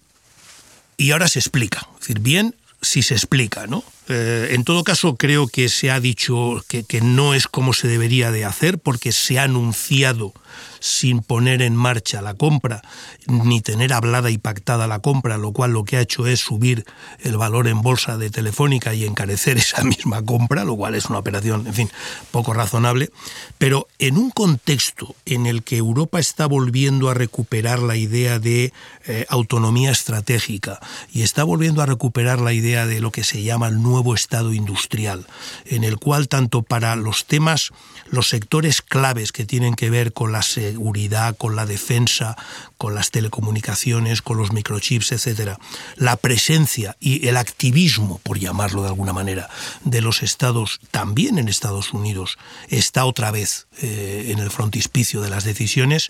y 0.98 1.12
ahora 1.12 1.28
se 1.28 1.40
explica. 1.40 1.88
Es 1.96 2.00
decir, 2.00 2.20
bien 2.20 2.56
si 2.82 3.02
se 3.02 3.14
explica, 3.14 3.68
¿no? 3.68 3.84
Eh, 4.08 4.50
en 4.52 4.64
todo 4.64 4.84
caso, 4.84 5.16
creo 5.16 5.48
que 5.48 5.68
se 5.68 5.90
ha 5.90 6.00
dicho 6.00 6.64
que, 6.68 6.86
no 7.02 7.34
es 7.34 7.48
como 7.48 7.74
se 7.74 7.88
debería 7.88 8.32
de 8.32 8.46
hacer, 8.46 8.78
porque 8.78 9.12
se 9.12 9.40
ha 9.40 9.44
anunciado 9.44 10.34
sin 10.80 11.22
poner 11.22 11.64
en 11.64 11.76
marcha 11.76 12.22
la 12.22 12.36
compra, 12.36 12.84
ni 13.28 13.62
tener 13.62 13.92
hablada 13.92 14.30
y 14.30 14.38
pactada 14.38 14.86
la 14.86 15.00
compra, 15.00 15.38
lo 15.38 15.52
cual 15.52 15.72
lo 15.72 15.84
que 15.84 15.98
ha 15.98 16.02
hecho 16.02 16.28
es 16.28 16.42
subir 16.42 16.86
el 17.20 17.38
valor 17.38 17.68
en 17.68 17.82
bolsa 17.82 18.18
de 18.18 18.30
Telefónica 18.30 18.94
y 18.94 19.06
encarecer 19.06 19.58
esa 19.58 19.84
misma 19.84 20.24
compra, 20.24 20.64
lo 20.64 20.76
cual 20.76 20.94
es 20.94 21.06
una 21.06 21.18
operación, 21.18 21.66
en 21.66 21.74
fin, 21.74 21.92
poco 22.30 22.54
razonable. 22.54 23.10
Pero 23.58 23.88
en 23.98 24.18
un 24.18 24.30
contexto 24.30 25.16
en 25.26 25.48
el 25.48 25.64
que 25.64 25.78
Europa 25.78 26.20
está 26.20 26.46
volviendo 26.46 27.10
a 27.10 27.16
recuperar 27.16 27.80
la 27.80 27.96
idea 27.96 28.38
de 28.38 28.72
eh, 29.08 29.26
autonomía 29.30 29.92
estratégica 29.92 30.80
y 31.12 31.24
está 31.24 31.44
volviendo 31.44 31.82
a 31.82 31.88
recuperar 31.88 32.40
la 32.40 32.54
idea 32.54 32.86
de 32.86 33.00
lo 33.00 33.12
que 33.12 33.24
se 33.24 33.42
llama 33.42 33.68
el 33.68 33.82
nuevo 33.82 33.95
Estado 34.16 34.54
industrial, 34.54 35.26
en 35.66 35.84
el 35.84 35.98
cual 35.98 36.28
tanto 36.28 36.62
para 36.62 36.96
los 36.96 37.26
temas, 37.26 37.72
los 38.08 38.30
sectores 38.30 38.82
claves 38.82 39.32
que 39.32 39.46
tienen 39.46 39.76
que 39.76 39.90
ver 39.90 40.14
con 40.14 40.32
la 40.32 40.42
seguridad, 40.42 41.36
con 41.38 41.56
la 41.56 41.66
defensa, 41.66 42.36
con 42.78 42.96
las 42.96 43.12
telecomunicaciones, 43.12 44.22
con 44.22 44.38
los 44.38 44.52
microchips, 44.52 45.12
etcétera, 45.12 45.60
la 45.96 46.18
presencia 46.18 46.98
y 47.00 47.28
el 47.28 47.38
activismo, 47.38 48.20
por 48.24 48.40
llamarlo 48.40 48.82
de 48.82 48.90
alguna 48.90 49.14
manera, 49.14 49.50
de 49.84 50.02
los 50.02 50.24
estados, 50.24 50.80
también 50.92 51.40
en 51.40 51.48
Estados 51.48 51.94
Unidos, 51.94 52.38
está 52.70 53.06
otra 53.06 53.32
vez 53.32 53.68
eh, 53.82 54.28
en 54.32 54.40
el 54.40 54.52
frontispicio 54.52 55.22
de 55.22 55.30
las 55.30 55.44
decisiones. 55.44 56.10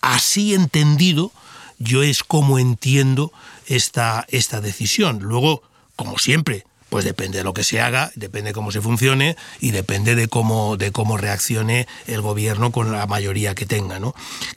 Así 0.00 0.54
entendido, 0.54 1.32
yo 1.78 2.02
es 2.02 2.22
como 2.22 2.58
entiendo 2.58 3.32
esta, 3.66 4.26
esta 4.28 4.60
decisión. 4.60 5.20
Luego, 5.20 5.62
como 5.96 6.18
siempre, 6.18 6.64
pues 6.94 7.04
depende 7.04 7.38
de 7.38 7.44
lo 7.44 7.54
que 7.54 7.64
se 7.64 7.80
haga, 7.80 8.12
depende 8.14 8.50
de 8.50 8.54
cómo 8.54 8.70
se 8.70 8.80
funcione 8.80 9.34
y 9.58 9.72
depende 9.72 10.14
de 10.14 10.28
cómo, 10.28 10.76
de 10.76 10.92
cómo 10.92 11.16
reaccione 11.16 11.88
el 12.06 12.20
gobierno 12.20 12.70
con 12.70 12.92
la 12.92 13.04
mayoría 13.08 13.56
que 13.56 13.66
tenga. 13.66 13.98
¿no? 13.98 14.14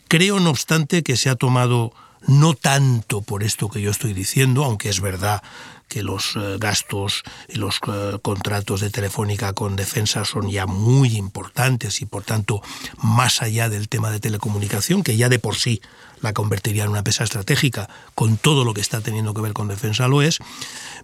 Creo, 0.08 0.40
no 0.40 0.52
obstante, 0.52 1.02
que 1.02 1.18
se 1.18 1.32
ha 1.32 1.36
tomado 1.36 1.94
no 2.28 2.54
tanto 2.54 3.22
por 3.24 3.42
esto 3.42 3.70
que 3.70 3.82
yo 3.82 3.90
estoy 3.90 4.14
diciendo, 4.14 4.64
aunque 4.66 4.90
es 4.90 5.02
verdad 5.02 5.42
que 5.88 6.04
los 6.04 6.36
eh, 6.36 6.58
gastos 6.60 7.24
y 7.48 7.56
los 7.56 7.80
eh, 7.88 8.18
contratos 8.22 8.82
de 8.82 8.90
Telefónica 8.90 9.54
con 9.54 9.76
defensa 9.76 10.26
son 10.26 10.50
ya 10.50 10.66
muy 10.66 11.16
importantes 11.16 12.02
y 12.02 12.06
por 12.06 12.24
tanto 12.24 12.62
más 13.02 13.42
allá 13.42 13.70
del 13.70 13.90
tema 13.90 14.12
de 14.12 14.20
telecomunicación, 14.20 15.04
que 15.04 15.18
ya 15.18 15.30
de 15.30 15.40
por 15.40 15.56
sí 15.56 15.82
la 16.22 16.34
convertiría 16.34 16.84
en 16.84 16.90
una 16.90 17.04
pesa 17.04 17.24
estratégica, 17.24 17.90
con 18.16 18.38
todo 18.38 18.66
lo 18.66 18.74
que 18.74 18.82
está 18.82 19.02
teniendo 19.02 19.34
que 19.34 19.42
ver 19.42 19.54
con 19.54 19.68
defensa 19.68 20.08
lo 20.08 20.22
es. 20.22 20.40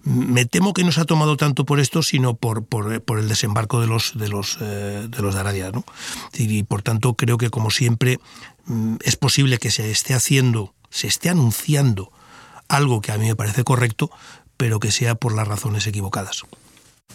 Me 0.03 0.45
temo 0.45 0.73
que 0.73 0.83
no 0.83 0.91
se 0.91 1.01
ha 1.01 1.05
tomado 1.05 1.37
tanto 1.37 1.65
por 1.65 1.79
esto, 1.79 2.01
sino 2.01 2.33
por, 2.35 2.65
por, 2.65 3.19
el 3.19 3.29
desembarco 3.29 3.79
de 3.79 3.87
los 3.87 4.17
de 4.17 4.27
los 4.27 4.57
eh, 4.61 5.07
de 5.07 5.21
los 5.21 5.33
de 5.35 5.39
Arabia, 5.39 5.71
¿no? 5.71 5.85
Y, 6.33 6.63
por 6.63 6.81
tanto 6.81 7.13
creo 7.13 7.37
que 7.37 7.49
como 7.49 7.69
siempre 7.69 8.19
mm, 8.65 8.95
es 9.03 9.15
posible 9.15 9.59
que 9.59 9.71
se 9.71 9.91
esté 9.91 10.13
haciendo, 10.13 10.73
se 10.89 11.07
esté 11.07 11.29
anunciando 11.29 12.11
algo 12.67 13.01
que 13.01 13.11
a 13.11 13.17
mí 13.17 13.27
me 13.27 13.35
parece 13.35 13.63
correcto, 13.63 14.09
pero 14.57 14.79
que 14.79 14.91
sea 14.91 15.15
por 15.15 15.33
las 15.33 15.47
razones 15.47 15.87
equivocadas. 15.87 16.43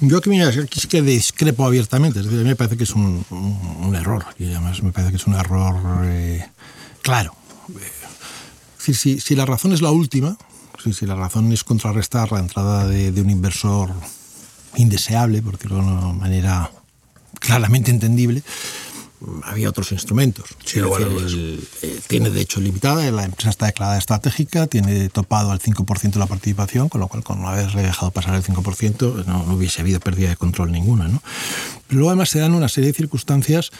Yo 0.01 0.19
aquí, 0.19 0.41
aquí 0.41 0.89
que 0.89 1.03
discrepo 1.03 1.65
abiertamente, 1.67 2.21
es 2.21 2.27
decir, 2.27 2.41
a 2.41 2.43
mí 2.43 2.49
me 2.51 2.57
parece 2.57 2.77
que 2.77 2.85
es 2.85 2.95
un, 2.95 3.25
error, 3.97 4.25
y 4.39 4.47
además 4.47 4.83
me 4.83 4.93
parece 4.93 5.11
que 5.11 5.17
es 5.17 5.27
un 5.27 5.35
error 5.35 5.75
eh, 6.05 6.47
claro. 7.03 7.35
Es 8.87 8.99
si, 8.99 9.21
si 9.21 9.35
la 9.35 9.45
razón 9.45 9.73
es 9.73 9.83
la 9.83 9.91
última, 9.91 10.37
si, 10.83 10.93
si 10.93 11.05
la 11.05 11.17
razón 11.17 11.53
es 11.53 11.65
contrarrestar 11.65 12.31
la 12.31 12.39
entrada 12.39 12.87
de, 12.87 13.11
de 13.11 13.21
un 13.21 13.31
inversor 13.31 13.91
indeseable, 14.77 15.43
por 15.43 15.55
decirlo 15.55 15.79
de 15.79 15.83
una 15.83 16.13
manera 16.13 16.71
claramente 17.41 17.91
entendible, 17.91 18.43
había 19.43 19.69
otros 19.69 19.93
instrumentos. 19.93 20.47
Sí, 20.65 20.81
bueno, 20.81 21.07
el, 21.07 21.67
eh, 21.83 22.01
tiene 22.07 22.31
de 22.31 22.41
hecho 22.41 22.61
limitada, 22.61 23.11
la 23.11 23.25
empresa 23.25 23.51
está 23.51 23.67
declarada 23.67 23.99
estratégica, 23.99 24.67
tiene 24.67 25.09
topado 25.09 25.51
al 25.51 25.61
5% 25.61 26.13
de 26.13 26.19
la 26.19 26.27
participación, 26.27 26.89
con 26.89 27.01
lo 27.01 27.09
cual 27.09 27.23
con 27.25 27.41
no 27.41 27.49
haberle 27.49 27.83
dejado 27.83 28.11
pasar 28.11 28.35
el 28.35 28.43
5% 28.43 29.27
no, 29.27 29.45
no, 29.45 29.55
hubiese 29.55 29.81
habido 29.81 30.01
pérdida 30.01 30.29
de 30.29 30.37
control 30.37 30.73
ninguna. 30.73 31.09
¿no? 31.09 31.23
Pero 31.89 31.99
luego 31.99 32.11
además 32.11 32.31
se 32.31 32.39
dan 32.39 32.55
una 32.55 32.69
serie 32.69 32.89
de 32.89 32.97
circunstancias 32.97 33.71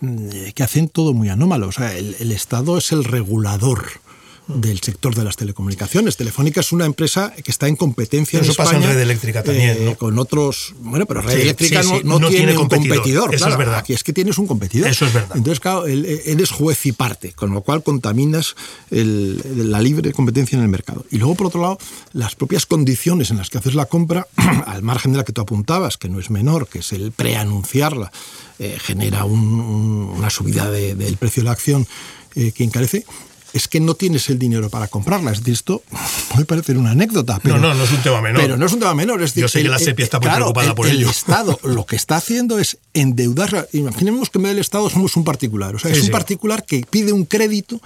mm, 0.00 0.50
que 0.54 0.62
hacen 0.62 0.88
todo 0.88 1.14
muy 1.14 1.28
anómalo. 1.28 1.68
O 1.68 1.72
sea, 1.72 1.94
el, 1.94 2.16
el 2.18 2.32
Estado 2.32 2.76
es 2.78 2.92
el 2.92 3.04
regulador 3.04 3.86
del 4.46 4.80
sector 4.80 5.14
de 5.14 5.22
las 5.22 5.36
telecomunicaciones. 5.36 6.16
Telefónica 6.16 6.60
es 6.60 6.72
una 6.72 6.84
empresa 6.84 7.32
que 7.44 7.50
está 7.52 7.68
en 7.68 7.76
competencia 7.76 8.38
Eso 8.40 8.46
en 8.46 8.50
España. 8.50 8.70
pasa 8.70 8.82
en 8.82 8.88
Red 8.94 9.00
Eléctrica 9.00 9.42
también, 9.44 9.70
eh, 9.70 9.80
¿no? 9.84 9.94
Con 9.96 10.18
otros. 10.18 10.74
Bueno, 10.80 11.06
pero 11.06 11.20
Red 11.20 11.36
Sí, 11.36 11.42
Eléctrica 11.42 11.82
sí, 11.84 11.88
sí, 11.88 11.94
no, 12.02 12.14
no 12.14 12.18
no 12.20 12.28
tiene, 12.28 12.46
tiene 12.46 12.52
un 12.52 12.58
competidor. 12.58 12.96
competidor. 12.96 13.34
Eso 13.34 13.44
claro. 13.44 13.52
es 13.52 13.58
verdad. 13.58 13.78
Aquí 13.78 13.92
es 13.92 14.02
que 14.02 14.12
tienes 14.12 14.38
un 14.38 14.46
competidor. 14.48 14.88
Eso 14.90 15.06
es 15.06 15.12
verdad. 15.12 15.36
Entonces, 15.36 15.60
claro, 15.60 15.86
él- 15.86 16.04
eres 16.24 16.50
juez 16.50 16.84
y 16.86 16.92
parte, 16.92 17.32
con 17.32 17.52
lo 17.52 17.60
cual 17.60 17.82
contaminas 17.84 18.56
el- 18.90 19.70
la 19.70 19.80
libre 19.80 20.12
competencia 20.12 20.56
en 20.56 20.62
el 20.62 20.68
mercado. 20.68 21.04
Y 21.10 21.18
luego, 21.18 21.36
por 21.36 21.46
otro 21.46 21.60
lado, 21.62 21.78
las 22.12 22.34
propias 22.34 22.66
condiciones 22.66 23.30
en 23.30 23.36
las 23.36 23.50
que 23.50 23.58
haces 23.58 23.74
la 23.74 23.86
compra, 23.86 24.26
al 24.66 24.82
margen 24.82 25.12
de 25.12 25.18
la 25.18 25.24
que 25.24 25.32
tú 25.32 25.40
apuntabas, 25.42 25.96
que 25.96 26.08
no 26.08 26.18
es 26.18 26.30
menor, 26.30 26.66
que 26.66 26.80
es 26.80 26.92
el 26.92 27.12
preanunciarla, 27.12 28.10
eh, 28.58 28.78
genera 28.80 29.24
un- 29.24 29.38
un- 29.60 30.10
una 30.18 30.28
subida 30.28 30.70
de- 30.70 30.94
del 30.96 31.16
precio 31.18 31.42
de 31.42 31.44
la 31.44 31.52
acción 31.52 31.86
eh, 32.36 32.52
que 32.52 32.62
encarece. 32.62 33.04
Es 33.52 33.66
que 33.68 33.80
no 33.80 33.94
tienes 33.94 34.28
el 34.30 34.38
dinero 34.38 34.70
para 34.70 34.86
comprarla. 34.88 35.32
Es 35.32 35.38
decir, 35.40 35.54
esto 35.54 35.82
puede 36.32 36.44
parecer 36.44 36.76
una 36.78 36.92
anécdota. 36.92 37.40
Pero, 37.42 37.58
no, 37.58 37.74
no 37.74 37.84
es 37.84 37.90
un 37.90 38.02
tema 38.02 38.20
menor. 38.20 38.40
Pero 38.42 38.56
no 38.56 38.66
es 38.66 38.72
un 38.72 38.78
tema 38.78 38.94
menor. 38.94 39.22
Es 39.22 39.30
decir, 39.30 39.42
Yo 39.42 39.48
sé 39.48 39.62
que 39.62 39.68
la 39.68 39.78
SEPI 39.78 40.02
está 40.04 40.18
muy 40.18 40.24
claro, 40.26 40.38
preocupada 40.46 40.68
el- 40.68 40.74
por 40.74 40.86
el 40.86 40.96
ello. 40.98 41.10
Estado 41.10 41.58
lo 41.64 41.84
que 41.86 41.96
está 41.96 42.16
haciendo 42.16 42.58
es 42.58 42.78
endeudarla. 42.94 43.66
Imaginemos 43.72 44.30
que 44.30 44.38
en 44.38 44.42
vez 44.44 44.52
del 44.52 44.60
Estado 44.60 44.88
somos 44.90 45.16
un 45.16 45.24
particular. 45.24 45.74
O 45.74 45.78
sea, 45.78 45.90
Sí, 45.90 45.96
es 45.96 46.00
un 46.02 46.06
sí. 46.06 46.12
particular 46.12 46.64
que 46.64 46.84
pide 46.88 47.12
un 47.12 47.24
crédito 47.24 47.80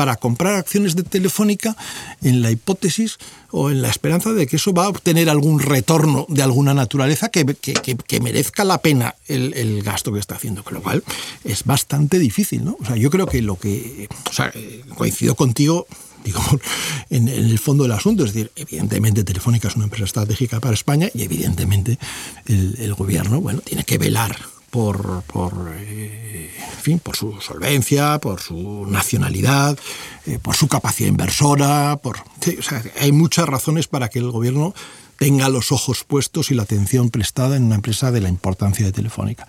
para 0.00 0.16
comprar 0.16 0.54
acciones 0.54 0.96
de 0.96 1.02
Telefónica 1.02 1.76
en 2.22 2.40
la 2.40 2.50
hipótesis 2.50 3.18
o 3.50 3.70
en 3.70 3.82
la 3.82 3.90
esperanza 3.90 4.32
de 4.32 4.46
que 4.46 4.56
eso 4.56 4.72
va 4.72 4.86
a 4.86 4.88
obtener 4.88 5.28
algún 5.28 5.60
retorno 5.60 6.24
de 6.30 6.42
alguna 6.42 6.72
naturaleza 6.72 7.28
que, 7.28 7.44
que- 7.44 8.20
merezca 8.20 8.64
la 8.64 8.78
pena 8.78 9.14
el, 9.28 9.52
el 9.52 9.82
gasto 9.82 10.10
que 10.10 10.18
está 10.18 10.36
haciendo. 10.36 10.64
Con 10.64 10.72
lo 10.72 10.82
cual 10.82 11.04
es 11.44 11.64
bastante 11.64 12.18
difícil, 12.18 12.64
¿no? 12.64 12.78
O 12.80 12.86
sea, 12.86 12.96
yo 12.96 13.10
creo 13.10 13.26
que 13.26 13.42
lo 13.42 13.56
que... 13.58 14.08
O 14.30 14.32
sea, 14.32 14.50
coincido 14.96 15.34
contigo 15.34 15.86
digamos, 16.24 16.56
en, 17.10 17.28
en 17.28 17.44
el 17.44 17.58
fondo 17.58 17.82
del 17.82 17.92
asunto. 17.92 18.24
Es 18.24 18.32
decir, 18.32 18.50
evidentemente 18.56 19.22
Telefónica 19.22 19.68
es 19.68 19.76
una 19.76 19.84
empresa 19.84 20.06
estratégica 20.06 20.60
para 20.60 20.72
España 20.72 21.10
y 21.12 21.24
evidentemente 21.24 21.98
el, 22.46 22.76
el 22.78 22.94
gobierno, 22.94 23.42
bueno, 23.42 23.60
tiene 23.60 23.84
que 23.84 23.98
velar 23.98 24.38
por, 24.70 25.22
por, 25.22 25.72
eh, 25.74 26.50
fin, 26.80 26.98
por 26.98 27.16
su 27.16 27.40
solvencia, 27.40 28.18
por 28.18 28.40
su 28.40 28.86
nacionalidad, 28.86 29.78
eh, 30.26 30.38
por 30.40 30.54
su 30.54 30.68
capacidad 30.68 31.08
inversora, 31.08 31.98
por, 32.02 32.18
o 32.18 32.62
sea, 32.62 32.82
hay 33.00 33.12
muchas 33.12 33.46
razones 33.48 33.88
para 33.88 34.08
que 34.08 34.20
el 34.20 34.30
gobierno 34.30 34.74
tenga 35.18 35.48
los 35.48 35.70
ojos 35.70 36.04
puestos 36.04 36.50
y 36.50 36.54
la 36.54 36.62
atención 36.62 37.10
prestada 37.10 37.56
en 37.56 37.64
una 37.64 37.74
empresa 37.74 38.10
de 38.10 38.22
la 38.22 38.30
importancia 38.30 38.86
de 38.86 38.92
Telefónica. 38.92 39.46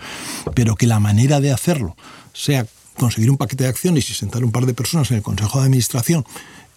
Pero 0.53 0.75
que 0.75 0.85
la 0.85 0.99
manera 0.99 1.39
de 1.39 1.53
hacerlo 1.53 1.95
sea 2.33 2.65
conseguir 2.97 3.31
un 3.31 3.37
paquete 3.37 3.63
de 3.63 3.69
acciones 3.69 4.09
y 4.09 4.13
sentar 4.13 4.43
un 4.43 4.51
par 4.51 4.65
de 4.65 4.73
personas 4.73 5.09
en 5.11 5.17
el 5.17 5.23
Consejo 5.23 5.59
de 5.59 5.65
Administración 5.65 6.25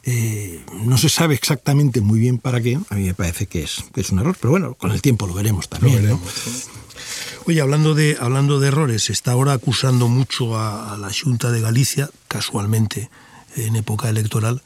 eh, 0.07 0.61
no 0.85 0.99
se 0.99 1.09
sabe 1.09 1.35
exactamente 1.35 2.03
muy 2.03 2.19
bien 2.19 2.39
para 2.39 2.61
qué. 2.61 2.79
A 2.91 2.95
mí 2.95 3.05
me 3.05 3.15
parece 3.15 3.47
que 3.47 3.63
es, 3.63 3.85
que 3.95 4.03
es 4.03 4.11
un 4.11 4.19
error, 4.19 4.37
pero 4.39 4.51
bueno, 4.51 4.75
con 4.75 4.91
el 4.91 5.01
tiempo 5.01 5.27
lo 5.27 5.33
veremos 5.33 5.69
también. 5.69 6.19
Oye, 7.47 7.61
hablando 7.61 7.95
de, 7.95 8.17
hablando 8.19 8.59
de 8.59 8.69
errores, 8.69 9.11
está 9.11 9.33
ahora 9.33 9.53
acusando 9.53 10.09
mucho 10.09 10.59
a, 10.59 10.97
la 10.97 11.11
Junta 11.13 11.51
de 11.51 11.61
Galicia, 11.61 12.09
casualmente 12.27 13.11
en 13.55 13.77
época 13.77 14.09
electoral, 14.09 14.63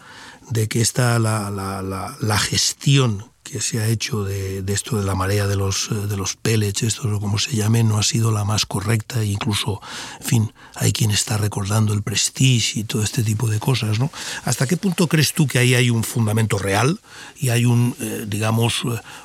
de 0.50 0.68
que 0.68 0.80
esta 0.80 1.18
la, 1.18 1.50
la, 1.50 1.82
la, 1.82 2.38
gestión 2.38 3.32
que 3.42 3.60
se 3.60 3.80
ha 3.80 3.88
hecho 3.88 4.22
de, 4.22 4.62
de, 4.62 4.72
esto 4.72 4.96
de 4.96 5.04
la 5.04 5.16
marea 5.16 5.48
de 5.48 5.56
los, 5.56 5.88
de 6.08 6.16
los 6.16 6.36
pellets, 6.36 6.84
esto 6.84 7.08
o 7.08 7.20
como 7.20 7.38
se 7.38 7.56
llame, 7.56 7.82
no 7.82 7.98
ha 7.98 8.04
sido 8.04 8.30
la 8.30 8.44
más 8.44 8.64
correcta. 8.64 9.22
E 9.22 9.26
incluso, 9.26 9.80
en 10.20 10.26
fin, 10.26 10.52
hay 10.76 10.92
quien 10.92 11.10
está 11.10 11.36
recordando 11.36 11.92
el 11.92 12.02
prestige 12.02 12.78
y 12.78 12.84
todo 12.84 13.02
este 13.02 13.24
tipo 13.24 13.48
de 13.48 13.58
cosas, 13.58 13.98
¿no? 13.98 14.12
¿Hasta 14.44 14.68
qué 14.68 14.76
punto 14.76 15.08
crees 15.08 15.32
tú 15.32 15.48
que 15.48 15.58
ahí 15.58 15.74
hay 15.74 15.90
un 15.90 16.04
fundamento 16.04 16.58
real 16.58 17.00
y 17.40 17.48
hay 17.48 17.64
un, 17.64 17.96
eh, 17.98 18.24
digamos, 18.28 18.82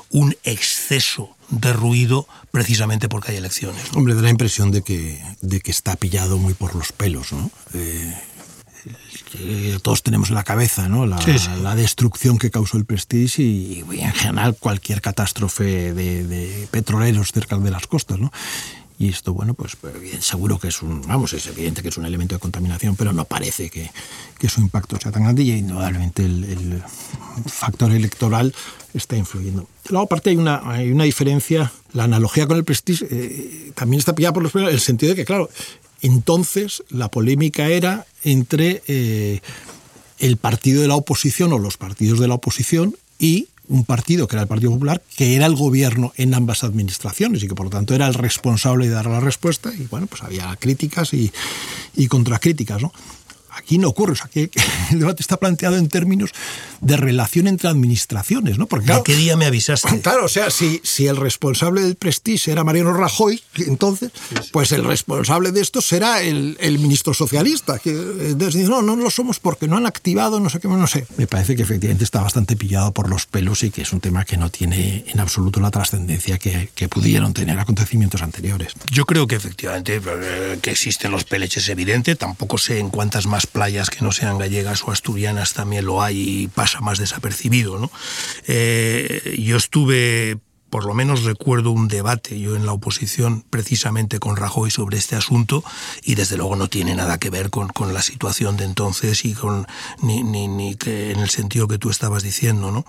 un 0.10 0.36
exceso 0.43 1.36
de 1.60 1.74
ruido 1.74 2.27
precisamente 2.51 3.10
porque 3.10 3.31
hay 3.31 3.38
elecciones? 3.38 3.91
¿no? 3.91 4.00
Hombre, 4.00 4.15
da 4.15 4.22
la 4.22 4.29
impresión 4.29 4.72
de 4.72 4.81
que, 4.81 5.24
de 5.41 5.62
que 5.62 5.72
está 5.72 5.95
pillado 5.95 6.38
muy 6.38 6.53
por 6.53 6.75
los 6.75 6.91
pelos, 6.91 7.31
¿no? 7.31 7.50
Eh, 7.74 8.13
que 9.31 9.79
todos 9.81 10.03
tenemos 10.03 10.29
en 10.29 10.36
la 10.36 10.43
cabeza, 10.43 10.89
¿no? 10.89 11.05
La, 11.05 11.19
sí, 11.22 11.39
sí. 11.39 11.50
la 11.62 11.75
destrucción 11.75 12.38
que 12.38 12.51
causó 12.51 12.77
el 12.77 12.86
Prestige 12.86 13.41
y, 13.41 13.86
y, 13.91 14.00
en 14.01 14.12
general 14.12 14.55
cualquier 14.60 15.01
catástrofe 15.01 15.93
de, 15.93 16.27
de, 16.27 16.67
petroleros 16.69 17.31
cerca 17.31 17.57
de 17.57 17.72
las 17.72 17.88
costas, 17.88 18.19
¿no? 18.19 18.31
Y 19.03 19.10
esto, 19.10 19.33
bueno, 19.33 19.53
pues 19.53 19.75
seguro 20.22 20.57
que 20.57 20.69
es 20.69 20.81
un, 20.81 21.01
vamos, 21.01 21.33
es 21.33 21.45
evidente 21.48 21.81
que 21.81 21.89
es 21.89 21.98
un 21.98 22.05
elemento 22.05 22.36
de 22.36 22.39
contaminación, 22.39 22.95
pero 22.95 23.12
no 23.12 23.25
parece 23.25 23.69
que, 23.69 23.91
que 24.39 24.48
su 24.48 24.62
impacto 24.62 24.98
sea 24.98 25.12
tan 25.12 25.24
grande 25.24 25.43
y 25.43 25.51
indudablemente 25.51 26.24
el, 26.24 26.45
el 26.45 26.83
factor 27.45 27.91
electoral 27.91 28.55
está 28.93 29.17
influyendo. 29.17 29.67
Luego, 29.89 30.05
aparte, 30.05 30.29
hay 30.29 30.38
una, 30.38 30.62
hay 30.63 30.89
una 30.89 31.03
diferencia, 31.03 31.74
la 31.91 32.05
analogía 32.05 32.48
con 32.48 32.55
el 32.55 32.63
Prestige 32.63 33.05
eh, 33.12 33.72
también 33.75 34.00
está 34.00 34.15
pillada 34.15 34.36
por 34.36 34.43
los 34.43 34.53
pelos, 34.53 34.69
en 34.69 34.75
el 34.75 34.79
sentido 34.79 35.10
de 35.10 35.15
que, 35.17 35.25
claro, 35.25 35.50
entonces 36.01 36.81
la 36.88 37.10
polémica 37.10 37.67
era 37.67 38.05
entre 38.24 38.83
eh, 38.88 39.41
el 40.19 40.38
partido 40.38 40.81
de 40.81 40.88
la 40.88 40.95
oposición 40.95 41.51
o 41.51 41.60
los 41.60 41.75
partidos 41.75 42.19
de 42.19 42.29
la 42.29 42.36
oposición 42.36 42.95
y 43.19 43.50
un 43.67 43.86
partido 43.86 44.27
que 44.27 44.36
era 44.36 44.43
el 44.43 44.48
Partido 44.48 44.72
Popular, 44.72 45.01
que 45.15 45.36
era 45.36 45.46
el 45.46 45.55
gobierno 45.55 46.12
en 46.17 46.34
ambas 46.34 46.63
administraciones 46.63 47.43
y 47.43 47.48
que 47.48 47.55
por 47.55 47.65
lo 47.65 47.70
tanto 47.70 47.96
era 47.96 48.08
el 48.08 48.13
responsable 48.13 48.88
de 48.88 48.93
dar 48.93 49.05
la 49.05 49.20
respuesta 49.20 49.74
y 49.74 49.88
bueno, 49.88 50.08
pues 50.08 50.24
había 50.24 50.55
críticas 50.58 51.13
y, 51.13 51.32
y 51.96 52.08
contracríticas, 52.08 52.82
¿no? 52.82 52.91
Aquí 53.55 53.77
no 53.77 53.89
ocurre, 53.89 54.13
o 54.13 54.15
sea, 54.15 54.27
que 54.27 54.50
el 54.91 55.00
debate 55.00 55.22
está 55.22 55.38
planteado 55.38 55.77
en 55.77 55.88
términos 55.88 56.31
de 56.81 56.98
relación 56.98 57.48
entre 57.48 57.69
administraciones, 57.69 58.57
¿no? 58.57 58.67
Porque, 58.67 58.88
claro, 58.88 59.03
¿De 59.03 59.12
qué 59.12 59.15
día 59.15 59.38
me 59.38 59.45
avisaste? 59.45 60.01
Claro, 60.03 60.25
o 60.25 60.29
sea, 60.29 60.50
si, 60.50 60.81
si 60.83 61.07
el 61.07 61.15
responsable 61.15 61.81
del 61.81 61.95
Prestige 61.95 62.51
era 62.51 62.63
Mariano 62.63 62.93
Rajoy, 62.93 63.41
entonces, 63.55 64.12
sí, 64.13 64.36
sí. 64.41 64.50
pues 64.51 64.72
el 64.74 64.83
responsable 64.83 65.51
de 65.51 65.62
esto 65.62 65.81
será 65.81 66.22
el, 66.22 66.57
el 66.60 66.79
ministro 66.79 67.13
socialista. 67.13 67.79
Que 67.79 67.91
entonces, 67.91 68.67
no, 68.67 68.81
no 68.81 68.95
lo 68.95 69.10
somos 69.10 69.39
porque 69.39 69.67
no 69.67 69.77
han 69.77 69.86
activado, 69.86 70.39
no 70.39 70.50
sé 70.50 70.60
qué, 70.60 70.67
no 70.67 70.88
sé. 70.88 71.05
Me 71.17 71.27
parece 71.27 71.55
que 71.55 71.62
efectivamente 71.63 72.03
está 72.03 72.22
bastante 72.22 72.55
pillado 72.55 72.91
por 72.91 73.10
los 73.10 73.25
pelos 73.25 73.63
y 73.63 73.72
que 73.72 73.83
es 73.83 73.93
un 73.93 74.01
tema 74.01 74.25
que 74.25 74.38
no 74.38 74.50
tiene 74.50 75.05
en 75.07 75.19
absoluto 75.19 75.60
la 75.60 75.72
trascendencia 75.72 76.38
que, 76.38 76.69
que 76.75 76.89
pudieron 76.89 77.33
tener 77.33 77.57
acontecimientos 77.60 78.22
anteriores. 78.22 78.74
Yo 78.91 79.05
creo 79.05 79.27
que 79.27 79.36
efectivamente 79.36 80.01
eh, 80.05 80.60
que 80.62 80.72
existen 80.72 81.12
los 81.12 81.24
peleches 81.24 81.63
es 81.63 81.69
evidente, 81.69 82.15
tampoco 82.15 82.57
sé 82.57 82.79
en 82.79 82.89
cuántas 82.89 83.25
más 83.25 83.43
playas 83.46 83.90
que 83.90 84.02
no 84.02 84.12
sean 84.12 84.38
gallegas 84.38 84.84
o 84.84 84.92
asturianas 84.92 85.54
también 85.54 85.86
lo 85.86 86.02
hay 86.02 86.44
y 86.44 86.48
pasa 86.48 86.82
más 86.82 86.98
desapercibido. 86.98 87.78
¿no? 87.80 87.92
Eh, 88.48 89.38
yo 89.40 89.58
estuve, 89.58 90.38
por 90.70 90.86
lo 90.86 90.94
menos 90.94 91.24
recuerdo 91.24 91.72
un 91.72 91.88
debate 91.88 92.40
yo 92.40 92.56
en 92.56 92.66
la 92.66 92.74
oposición 92.74 93.44
precisamente 93.50 94.20
con 94.20 94.36
Rajoy 94.36 94.72
sobre 94.72 94.98
este 94.98 95.16
asunto 95.16 95.64
y 96.04 96.16
desde 96.16 96.38
luego 96.38 96.56
no 96.56 96.68
tiene 96.68 96.96
nada 96.96 97.18
que 97.18 97.30
ver 97.30 97.50
con, 97.50 97.72
la 97.94 98.02
situación 98.02 98.58
de 98.58 98.66
entonces 98.66 99.26
y 99.26 99.34
con 99.34 99.68
ni, 100.02 100.24
ni, 100.24 100.48
ni 100.48 100.78
en 100.86 101.20
el 101.20 101.30
sentido 101.30 101.68
que 101.68 101.78
tú 101.78 101.90
estabas 101.90 102.24
diciendo. 102.24 102.72
¿no? 102.72 102.86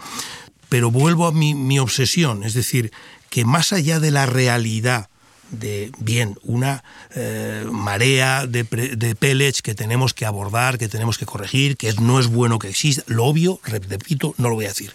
Pero 0.69 0.91
vuelvo 0.91 1.27
a 1.27 1.33
mi, 1.33 1.55
mi 1.55 1.79
obsesión, 1.79 2.45
es 2.45 2.55
decir, 2.55 2.93
que 3.31 3.45
más 3.45 3.73
allá 3.73 4.01
de 4.01 4.11
la 4.11 4.27
realidad 4.27 5.09
de, 5.51 5.93
bien, 5.99 6.37
una 6.43 6.83
eh, 7.15 7.67
marea 7.71 8.47
de, 8.47 8.65
de, 8.65 9.15
pellets 9.15 9.63
que 9.63 9.75
tenemos 9.75 10.15
que 10.15 10.27
abordar, 10.27 10.79
que 10.79 10.89
tenemos 10.89 11.19
que 11.19 11.27
corregir, 11.27 11.77
que 11.77 11.93
no 11.95 12.19
es 12.19 12.27
bueno 12.27 12.59
que 12.59 12.69
exista. 12.69 13.03
Lo 13.07 13.25
obvio, 13.25 13.61
repito, 13.65 14.35
no 14.39 14.49
lo 14.49 14.55
voy 14.55 14.65
a 14.65 14.69
decir. 14.69 14.95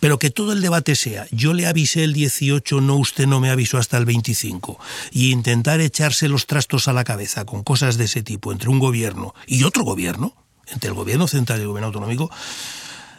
Pero 0.00 0.18
que 0.18 0.30
todo 0.30 0.52
el 0.52 0.60
debate 0.60 0.94
sea, 0.94 1.26
yo 1.30 1.52
le 1.52 1.66
avisé 1.66 2.04
el 2.04 2.12
18, 2.12 2.80
no, 2.80 2.96
usted 2.96 3.26
no 3.26 3.40
me 3.40 3.50
avisó 3.50 3.78
hasta 3.78 3.98
el 3.98 4.04
25, 4.04 4.78
y 5.10 5.30
intentar 5.30 5.80
echarse 5.80 6.28
los 6.28 6.46
trastos 6.46 6.88
a 6.88 6.92
la 6.92 7.04
cabeza 7.04 7.44
con 7.44 7.64
cosas 7.64 7.98
de 7.98 8.04
ese 8.04 8.22
tipo 8.22 8.52
entre 8.52 8.68
un 8.68 8.78
gobierno 8.78 9.34
y 9.46 9.64
otro 9.64 9.84
gobierno, 9.84 10.34
entre 10.68 10.88
el 10.88 10.94
gobierno 10.94 11.26
central 11.26 11.58
y 11.58 11.62
el 11.62 11.68
gobierno 11.68 11.86
autonómico, 11.88 12.30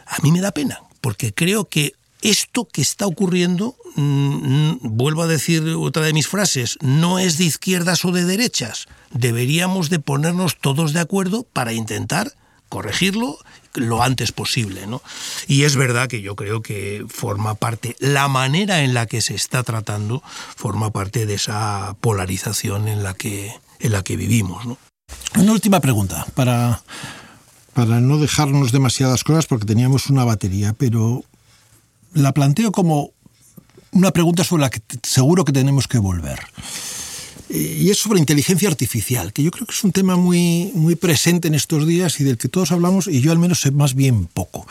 a 0.06 0.16
mí 0.22 0.32
me 0.32 0.40
da 0.40 0.52
pena, 0.52 0.80
porque 1.00 1.32
creo 1.32 1.66
que 1.66 1.94
esto 2.22 2.66
que 2.66 2.82
está 2.82 3.06
ocurriendo, 3.06 3.76
mmm, 3.96 4.76
vuelvo 4.82 5.22
a 5.22 5.26
decir 5.26 5.62
otra 5.78 6.04
de 6.04 6.12
mis 6.12 6.28
frases, 6.28 6.78
no 6.80 7.18
es 7.18 7.38
de 7.38 7.44
izquierdas 7.44 8.04
o 8.04 8.12
de 8.12 8.24
derechas. 8.24 8.86
Deberíamos 9.12 9.90
de 9.90 9.98
ponernos 9.98 10.58
todos 10.58 10.92
de 10.92 11.00
acuerdo 11.00 11.44
para 11.52 11.72
intentar 11.72 12.32
corregirlo, 12.70 13.36
lo 13.74 14.02
antes 14.02 14.32
posible. 14.32 14.86
¿no? 14.86 15.02
Y 15.46 15.64
es 15.64 15.76
verdad 15.76 16.08
que 16.08 16.22
yo 16.22 16.36
creo 16.36 16.62
que 16.62 17.04
forma 17.08 17.54
parte, 17.56 17.96
la 17.98 18.28
manera 18.28 18.82
en 18.82 18.94
la 18.94 19.06
que 19.06 19.20
se 19.20 19.34
está 19.34 19.62
tratando 19.62 20.22
forma 20.56 20.90
parte 20.90 21.26
de 21.26 21.34
esa 21.34 21.96
polarización 22.00 22.88
en 22.88 23.02
la 23.02 23.12
que, 23.12 23.52
en 23.80 23.92
la 23.92 24.02
que 24.02 24.16
vivimos. 24.16 24.64
Una 25.36 25.52
última 25.52 25.80
pregunta 25.80 26.26
para, 26.34 26.82
para 27.74 28.00
no 28.00 28.18
dejarnos 28.18 28.72
demasiadas 28.72 29.24
cosas 29.24 29.46
porque 29.46 29.66
teníamos 29.66 30.08
una 30.08 30.24
batería, 30.24 30.72
pero 30.72 31.24
la 32.12 32.32
planteo 32.32 32.72
como 32.72 33.12
una 34.00 34.10
pregunta 34.12 34.44
sobre 34.44 34.62
la 34.62 34.70
que 34.70 34.80
seguro 35.02 35.44
que 35.44 35.52
tenemos 35.52 35.86
que 35.86 35.98
volver. 35.98 36.40
Y 37.48 37.90
es 37.90 37.98
sobre 37.98 38.20
inteligencia 38.20 38.68
artificial, 38.68 39.32
que 39.32 39.42
yo 39.42 39.50
creo 39.50 39.66
que 39.66 39.72
es 39.72 39.82
un 39.82 39.90
tema 39.90 40.14
muy, 40.14 40.70
muy 40.74 40.94
presente 40.94 41.48
en 41.48 41.54
estos 41.54 41.84
días 41.84 42.20
y 42.20 42.24
del 42.24 42.38
que 42.38 42.48
todos 42.48 42.70
hablamos, 42.70 43.08
y 43.08 43.20
yo 43.20 43.32
al 43.32 43.38
menos 43.38 43.60
sé 43.60 43.72
más 43.72 43.94
bien 43.94 44.26
poco. 44.26 44.66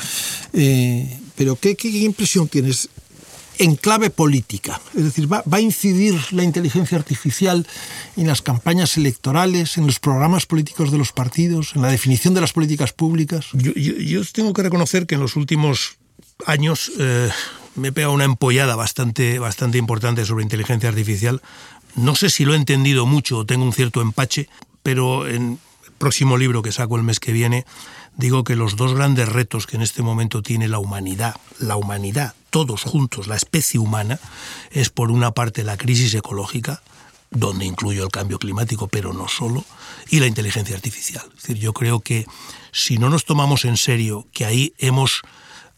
Eh, 0.54 1.20
pero 1.36 1.58
¿qué, 1.58 1.76
¿qué, 1.76 1.90
impresión 1.90 2.48
tienes 2.48 2.88
en 3.58 3.76
clave 3.76 4.10
política? 4.10 4.80
Es 4.96 5.04
decir, 5.04 5.32
¿va, 5.32 5.44
¿va, 5.52 5.58
a 5.58 5.62
incidir 5.62 6.16
la 6.32 6.44
inteligencia 6.44 6.98
artificial 6.98 7.68
en 8.16 8.28
las 8.28 8.42
campañas 8.42 8.96
electorales, 8.96 9.78
en 9.78 9.86
los 9.86 10.00
programas 10.00 10.46
políticos 10.46 10.90
de 10.90 10.98
los 10.98 11.12
partidos, 11.12 11.74
en 11.76 11.82
la 11.82 11.90
definición 11.90 12.34
de 12.34 12.42
las 12.42 12.54
políticas 12.54 12.94
públicas? 12.94 13.48
Yo 13.54 14.22
tengo 14.32 14.54
que 14.54 14.64
reconocer 14.64 15.06
que 15.06 15.16
en 15.16 15.22
los 15.22 15.36
últimos 15.36 15.98
años 16.46 16.94
eh, 16.98 17.30
me 17.80 17.90
he 17.90 17.92
pegado 17.92 18.14
una 18.14 18.26
empollada 18.26 18.76
bastante, 18.76 19.40
bastante 19.40 19.78
importante 19.78 20.26
sobre 20.26 20.44
inteligencia 20.44 20.90
artificial 20.90 21.42
no 21.96 22.16
sé 22.16 22.30
si 22.30 22.46
lo 22.46 22.54
he 22.54 22.58
entendido 22.58 23.06
mucho 23.06 23.40
o 23.40 23.46
tengo 23.46 23.66
un 23.66 23.74
cierto 23.74 24.02
empache, 24.02 24.50
pero 24.84 25.28
en 25.28 25.60
el 25.86 25.92
próximo 25.98 26.38
libro 26.38 26.62
que 26.62 26.72
saco 26.72 26.96
el 26.96 27.04
mes 27.04 27.20
que 27.20 27.32
viene 27.32 27.66
digo 28.16 28.44
que 28.44 28.56
los 28.56 28.76
dos 28.76 28.94
grandes 28.94 29.30
retos 29.30 29.66
que 29.66 29.78
en 29.78 29.82
este 29.82 30.02
momento 30.02 30.42
tiene 30.42 30.68
la 30.68 30.80
humanidad, 30.80 31.36
la 31.60 31.78
humanidad, 31.78 32.34
todos 32.50 32.84
juntos, 32.84 33.28
la 33.28 33.36
especie 33.36 33.80
humana, 33.80 34.20
es 34.72 34.90
por 34.90 35.12
una 35.12 35.32
parte 35.32 35.64
la 35.64 35.78
crisis 35.78 36.14
ecológica, 36.16 36.82
donde 37.32 37.66
incluyo 37.66 38.04
el 38.04 38.10
cambio 38.10 38.40
climático, 38.40 38.88
pero 38.88 39.14
no 39.14 39.28
solo, 39.28 39.64
y 40.10 40.20
la 40.20 40.28
inteligencia 40.28 40.76
artificial. 40.76 41.24
Es 41.38 41.44
decir, 41.44 41.58
yo 41.60 41.74
creo 41.74 42.02
que 42.02 42.26
si 42.72 42.98
no 42.98 43.10
nos 43.10 43.24
tomamos 43.24 43.64
en 43.66 43.78
serio 43.78 44.28
que 44.34 44.46
ahí 44.46 44.74
hemos 44.80 45.22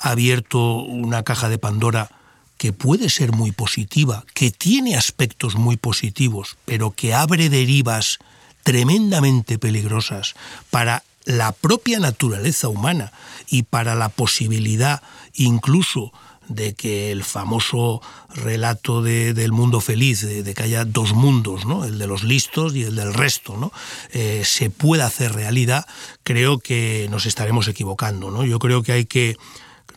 abierto 0.01 0.77
una 0.83 1.23
caja 1.23 1.49
de 1.49 1.57
Pandora 1.57 2.09
que 2.57 2.73
puede 2.73 3.09
ser 3.09 3.31
muy 3.31 3.51
positiva, 3.51 4.23
que 4.33 4.51
tiene 4.51 4.95
aspectos 4.95 5.55
muy 5.55 5.77
positivos, 5.77 6.57
pero 6.65 6.91
que 6.91 7.13
abre 7.13 7.49
derivas 7.49 8.19
tremendamente 8.63 9.57
peligrosas 9.57 10.35
para 10.69 11.03
la 11.25 11.51
propia 11.53 11.99
naturaleza 11.99 12.67
humana 12.67 13.11
y 13.49 13.63
para 13.63 13.95
la 13.95 14.09
posibilidad 14.09 15.01
incluso 15.33 16.11
de 16.47 16.73
que 16.73 17.11
el 17.11 17.23
famoso 17.23 18.01
relato 18.29 19.01
de, 19.01 19.33
del 19.33 19.51
mundo 19.51 19.81
feliz, 19.81 20.21
de, 20.21 20.53
que 20.53 20.63
haya 20.63 20.85
dos 20.85 21.13
mundos, 21.13 21.65
¿no? 21.65 21.85
el 21.85 21.97
de 21.97 22.07
los 22.07 22.23
listos 22.23 22.75
y 22.75 22.83
el 22.83 22.95
del 22.95 23.13
resto, 23.13 23.57
¿no? 23.57 23.71
Eh, 24.11 24.43
se 24.45 24.69
pueda 24.69 25.05
hacer 25.05 25.33
realidad, 25.33 25.85
creo 26.23 26.59
que 26.59 27.07
nos 27.09 27.25
estaremos 27.25 27.67
equivocando. 27.67 28.31
¿no? 28.31 28.43
Yo 28.43 28.59
creo 28.59 28.83
que 28.83 28.91
hay 28.91 29.05
que 29.05 29.37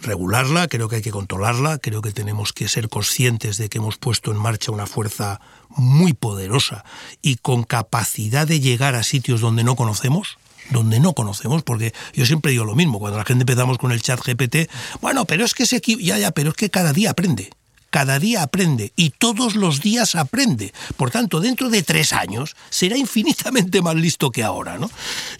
regularla, 0.02 0.68
creo 0.68 0.88
que 0.88 0.96
hay 0.96 1.02
que 1.02 1.10
controlarla, 1.10 1.78
creo 1.78 2.02
que 2.02 2.12
tenemos 2.12 2.52
que 2.52 2.68
ser 2.68 2.88
conscientes 2.88 3.56
de 3.56 3.68
que 3.68 3.78
hemos 3.78 3.96
puesto 3.96 4.30
en 4.30 4.36
marcha 4.36 4.72
una 4.72 4.86
fuerza 4.86 5.40
muy 5.68 6.12
poderosa 6.12 6.84
y 7.22 7.36
con 7.36 7.64
capacidad 7.64 8.46
de 8.46 8.60
llegar 8.60 8.94
a 8.94 9.02
sitios 9.02 9.40
donde 9.40 9.64
no 9.64 9.76
conocemos, 9.76 10.38
donde 10.70 11.00
no 11.00 11.14
conocemos, 11.14 11.62
porque 11.62 11.92
yo 12.14 12.26
siempre 12.26 12.52
digo 12.52 12.64
lo 12.64 12.74
mismo, 12.74 12.98
cuando 12.98 13.18
la 13.18 13.24
gente 13.24 13.42
empezamos 13.42 13.78
con 13.78 13.92
el 13.92 14.02
chat 14.02 14.20
GPT, 14.20 14.70
bueno, 15.00 15.24
pero 15.24 15.44
es 15.44 15.54
que 15.54 15.66
se 15.66 15.80
ya, 15.80 16.18
ya, 16.18 16.30
pero 16.30 16.50
es 16.50 16.56
que 16.56 16.70
cada 16.70 16.92
día 16.92 17.10
aprende 17.10 17.50
cada 17.94 18.18
día 18.18 18.42
aprende 18.42 18.92
y 18.96 19.10
todos 19.10 19.54
los 19.54 19.80
días 19.80 20.16
aprende. 20.16 20.74
Por 20.96 21.12
tanto, 21.12 21.38
dentro 21.38 21.70
de 21.70 21.84
tres 21.84 22.12
años 22.12 22.56
será 22.68 22.98
infinitamente 22.98 23.82
más 23.82 23.94
listo 23.94 24.32
que 24.32 24.42
ahora. 24.42 24.78
¿no? 24.78 24.90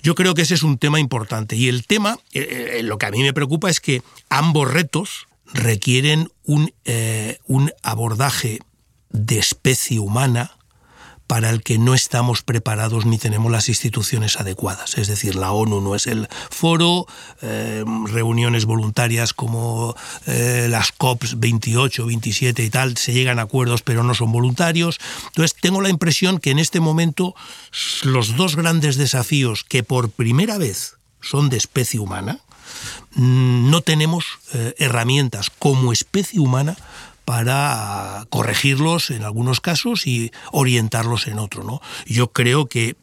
Yo 0.04 0.14
creo 0.14 0.34
que 0.34 0.42
ese 0.42 0.54
es 0.54 0.62
un 0.62 0.78
tema 0.78 1.00
importante. 1.00 1.56
Y 1.56 1.66
el 1.66 1.84
tema, 1.84 2.16
eh, 2.32 2.76
eh, 2.78 2.82
lo 2.84 2.96
que 2.96 3.06
a 3.06 3.10
mí 3.10 3.24
me 3.24 3.32
preocupa 3.32 3.70
es 3.70 3.80
que 3.80 4.04
ambos 4.28 4.72
retos 4.72 5.26
requieren 5.52 6.30
un, 6.44 6.72
eh, 6.84 7.38
un 7.48 7.72
abordaje 7.82 8.60
de 9.10 9.40
especie 9.40 9.98
humana 9.98 10.52
para 11.34 11.50
el 11.50 11.64
que 11.64 11.78
no 11.78 11.94
estamos 11.94 12.42
preparados 12.42 13.06
ni 13.06 13.18
tenemos 13.18 13.50
las 13.50 13.68
instituciones 13.68 14.38
adecuadas. 14.38 14.96
Es 14.98 15.08
decir, 15.08 15.34
la 15.34 15.50
ONU 15.50 15.80
no 15.80 15.96
es 15.96 16.06
el 16.06 16.28
foro, 16.48 17.08
eh, 17.42 17.82
reuniones 18.06 18.66
voluntarias 18.66 19.32
como 19.34 19.96
eh, 20.28 20.68
las 20.70 20.92
COPs 20.92 21.40
28, 21.40 22.06
27 22.06 22.62
y 22.62 22.70
tal, 22.70 22.96
se 22.96 23.12
llegan 23.12 23.40
a 23.40 23.42
acuerdos 23.42 23.82
pero 23.82 24.04
no 24.04 24.14
son 24.14 24.30
voluntarios. 24.30 25.00
Entonces, 25.26 25.56
tengo 25.60 25.80
la 25.80 25.88
impresión 25.88 26.38
que 26.38 26.52
en 26.52 26.60
este 26.60 26.78
momento 26.78 27.34
los 28.04 28.36
dos 28.36 28.54
grandes 28.54 28.94
desafíos 28.94 29.64
que 29.64 29.82
por 29.82 30.10
primera 30.10 30.56
vez 30.56 30.98
son 31.20 31.50
de 31.50 31.56
especie 31.56 31.98
humana, 31.98 32.38
mm, 33.16 33.70
no 33.70 33.80
tenemos 33.80 34.24
eh, 34.52 34.76
herramientas 34.78 35.50
como 35.50 35.92
especie 35.92 36.38
humana 36.38 36.76
para 37.24 38.26
corregirlos 38.30 39.10
en 39.10 39.24
algunos 39.24 39.60
casos 39.60 40.06
y 40.06 40.30
orientarlos 40.52 41.26
en 41.26 41.38
otro. 41.38 41.64
¿no? 41.64 41.80
Yo 42.06 42.32
creo 42.32 42.66
que 42.66 42.96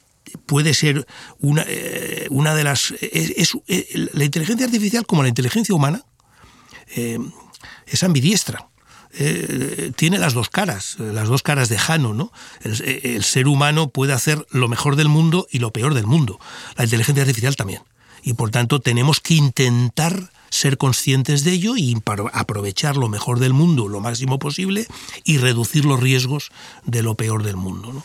puede 0.45 0.73
ser 0.73 1.07
una, 1.39 1.65
eh, 1.67 2.27
una 2.29 2.55
de 2.55 2.63
las... 2.63 2.91
Es, 3.01 3.57
eh, 3.67 4.09
la 4.13 4.23
inteligencia 4.23 4.65
artificial 4.65 5.05
como 5.05 5.23
la 5.23 5.29
inteligencia 5.29 5.75
humana 5.75 6.03
eh, 6.95 7.19
es 7.87 8.03
ambidiestra. 8.03 8.67
tiene 9.95 10.19
las 10.19 10.33
dos 10.33 10.49
caras, 10.49 10.97
las 10.99 11.27
dos 11.27 11.41
caras 11.43 11.67
de 11.67 11.77
Jano, 11.77 12.13
¿no? 12.13 12.31
El, 12.61 12.81
el, 13.03 13.23
ser 13.23 13.47
humano 13.47 13.89
puede 13.89 14.13
hacer 14.13 14.45
lo 14.51 14.69
mejor 14.69 14.95
del 14.95 15.09
mundo 15.09 15.47
y 15.51 15.59
lo 15.59 15.71
peor 15.71 15.93
del 15.93 16.05
mundo. 16.05 16.39
La 16.77 16.85
inteligencia 16.85 17.23
artificial 17.23 17.55
también. 17.55 17.81
Y 18.23 18.33
por 18.33 18.51
tanto 18.51 18.79
tenemos 18.79 19.19
que 19.19 19.33
intentar 19.33 20.31
ser 20.51 20.77
conscientes 20.77 21.43
de 21.43 21.53
ello 21.53 21.75
y 21.77 21.97
aprovechar 22.33 22.97
lo 22.97 23.09
mejor 23.09 23.39
del 23.39 23.53
mundo 23.53 23.87
lo 23.87 24.01
máximo 24.01 24.37
posible 24.37 24.85
y 25.23 25.37
reducir 25.37 25.85
los 25.85 25.99
riesgos 25.99 26.51
de 26.85 27.01
lo 27.01 27.15
peor 27.15 27.43
del 27.43 27.55
mundo. 27.55 27.93
¿no? 27.93 28.03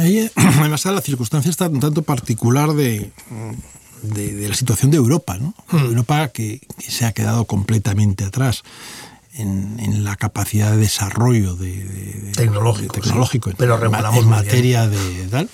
Ahí, 0.00 0.30
además, 0.36 0.84
la 0.84 1.00
circunstancia 1.00 1.50
está 1.50 1.68
un 1.68 1.80
tanto 1.80 2.02
particular 2.02 2.72
de, 2.74 3.12
de, 4.02 4.34
de 4.34 4.48
la 4.48 4.54
situación 4.54 4.90
de 4.90 4.96
Europa, 4.98 5.38
¿no? 5.38 5.54
Hmm. 5.70 5.78
Europa 5.78 6.28
que, 6.28 6.60
que, 6.78 6.90
se 6.90 7.06
ha 7.06 7.12
quedado 7.12 7.46
completamente 7.46 8.24
atrás. 8.24 8.62
En, 9.34 9.80
en 9.80 10.04
la 10.04 10.16
capacidad 10.16 10.72
de 10.72 10.76
desarrollo 10.76 11.54
de, 11.54 11.86
de 11.86 12.32
tecnológico, 12.32 12.92
tecnológico 12.92 13.48
sí. 13.48 13.56
pero 13.58 13.78
regulamos 13.78 14.22
en 14.22 14.28
materia 14.28 14.86
de 14.86 15.26
tal 15.28 15.48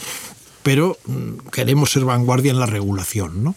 pero 0.65 0.99
mm, 1.07 1.49
queremos 1.53 1.93
ser 1.93 2.05
vanguardia 2.05 2.51
en 2.51 2.59
la 2.59 2.67
regulación, 2.67 3.45
¿no? 3.45 3.55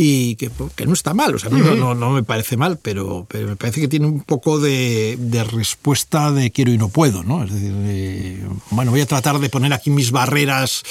Y 0.00 0.36
que, 0.36 0.48
que, 0.76 0.86
no 0.86 0.92
está 0.92 1.12
mal, 1.12 1.34
o 1.34 1.38
sea, 1.40 1.50
a 1.50 1.52
mí 1.52 1.60
no, 1.60 1.74
no, 1.74 1.92
no, 1.92 2.10
me 2.10 2.22
parece 2.22 2.56
mal, 2.56 2.78
pero, 2.80 3.26
pero, 3.28 3.48
me 3.48 3.56
parece 3.56 3.80
que 3.80 3.88
tiene 3.88 4.06
un 4.06 4.20
poco 4.20 4.60
de, 4.60 5.16
de, 5.18 5.42
respuesta 5.42 6.30
de 6.30 6.52
quiero 6.52 6.72
y 6.72 6.78
no 6.78 6.88
puedo, 6.88 7.24
¿no? 7.24 7.42
Es 7.42 7.52
decir, 7.52 7.74
eh, 7.74 8.46
bueno, 8.70 8.92
voy 8.92 9.00
a 9.00 9.06
tratar 9.06 9.40
de 9.40 9.50
poner 9.50 9.72
aquí 9.72 9.90
mis 9.90 10.12
barreras 10.12 10.84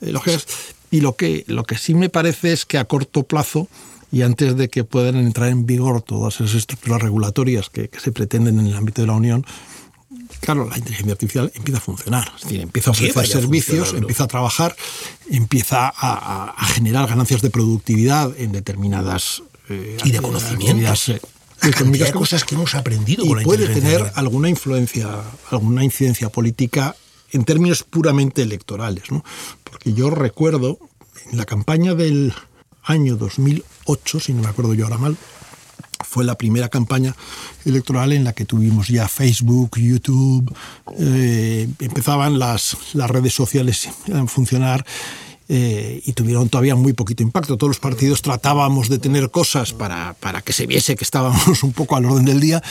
eh, 0.00 0.10
lógicas, 0.10 0.44
y 0.90 1.02
lo 1.02 1.14
que, 1.14 1.44
lo 1.46 1.62
que 1.62 1.78
sí 1.78 1.94
me 1.94 2.08
parece 2.08 2.52
es 2.52 2.66
que 2.66 2.78
a 2.78 2.84
corto 2.86 3.22
plazo 3.22 3.68
y 4.10 4.22
antes 4.22 4.56
de 4.56 4.68
que 4.68 4.82
puedan 4.82 5.14
entrar 5.16 5.50
en 5.50 5.64
vigor 5.64 6.02
todas 6.02 6.40
esas 6.40 6.54
estructuras 6.54 7.00
regulatorias 7.00 7.70
que, 7.70 7.88
que 7.88 8.00
se 8.00 8.10
pretenden 8.10 8.58
en 8.58 8.66
el 8.66 8.74
ámbito 8.74 9.02
de 9.02 9.06
la 9.06 9.14
Unión, 9.14 9.46
claro, 10.40 10.68
la 10.68 10.78
inteligencia 10.78 11.12
artificial 11.12 11.52
empieza 11.54 11.78
a 11.78 11.80
funcionar, 11.80 12.32
es 12.36 12.42
decir, 12.42 12.60
empieza 12.60 12.90
a 12.90 12.92
ofrecer 12.92 13.26
servicios, 13.26 13.94
empieza 13.94 14.24
a 14.24 14.26
trabajar, 14.28 14.76
empieza 15.30 15.92
a, 15.94 16.54
a, 16.56 16.64
generar 16.66 17.08
ganancias 17.08 17.42
de 17.42 17.50
productividad 17.50 18.32
en 18.38 18.52
determinadas 18.52 19.42
eh, 19.68 19.96
y 20.04 20.10
de 20.10 20.20
conocimientos. 20.20 21.08
Eh, 21.08 21.20
de 21.60 22.12
cosas 22.12 22.44
que 22.44 22.54
hemos 22.54 22.76
aprendido 22.76 23.24
y 23.24 23.28
con 23.28 23.38
la 23.38 23.42
puede 23.42 23.66
tener 23.68 24.12
alguna 24.14 24.48
influencia, 24.48 25.08
alguna 25.50 25.82
incidencia 25.82 26.28
política 26.28 26.94
en 27.32 27.44
términos 27.44 27.82
puramente 27.82 28.42
electorales, 28.42 29.10
¿no? 29.10 29.24
Porque 29.64 29.92
yo 29.92 30.08
recuerdo 30.08 30.78
en 31.30 31.36
la 31.36 31.44
campaña 31.44 31.94
del 31.94 32.32
año 32.84 33.16
2008, 33.16 34.20
si 34.20 34.32
no 34.32 34.42
me 34.42 34.48
acuerdo 34.48 34.74
yo 34.74 34.84
ahora 34.84 34.98
mal, 34.98 35.16
fue 36.04 36.24
la 36.24 36.36
primera 36.36 36.68
campaña 36.68 37.14
electoral 37.64 38.12
en 38.12 38.24
la 38.24 38.32
que 38.32 38.44
tuvimos 38.44 38.88
ya 38.88 39.08
Facebook, 39.08 39.78
YouTube, 39.78 40.54
eh, 40.98 41.68
empezaban 41.80 42.38
las, 42.38 42.76
las 42.94 43.10
redes 43.10 43.34
sociales 43.34 43.88
a 44.12 44.26
funcionar 44.26 44.84
eh, 45.48 46.02
y 46.04 46.12
tuvieron 46.12 46.48
todavía 46.48 46.74
muy 46.74 46.92
poquito 46.92 47.22
impacto. 47.22 47.56
Todos 47.56 47.70
los 47.70 47.80
partidos 47.80 48.22
tratábamos 48.22 48.88
de 48.88 48.98
tener 48.98 49.30
cosas 49.30 49.72
para, 49.72 50.14
para 50.20 50.42
que 50.42 50.52
se 50.52 50.66
viese 50.66 50.96
que 50.96 51.04
estábamos 51.04 51.62
un 51.62 51.72
poco 51.72 51.96
al 51.96 52.04
orden 52.04 52.24
del 52.24 52.40
día, 52.40 52.62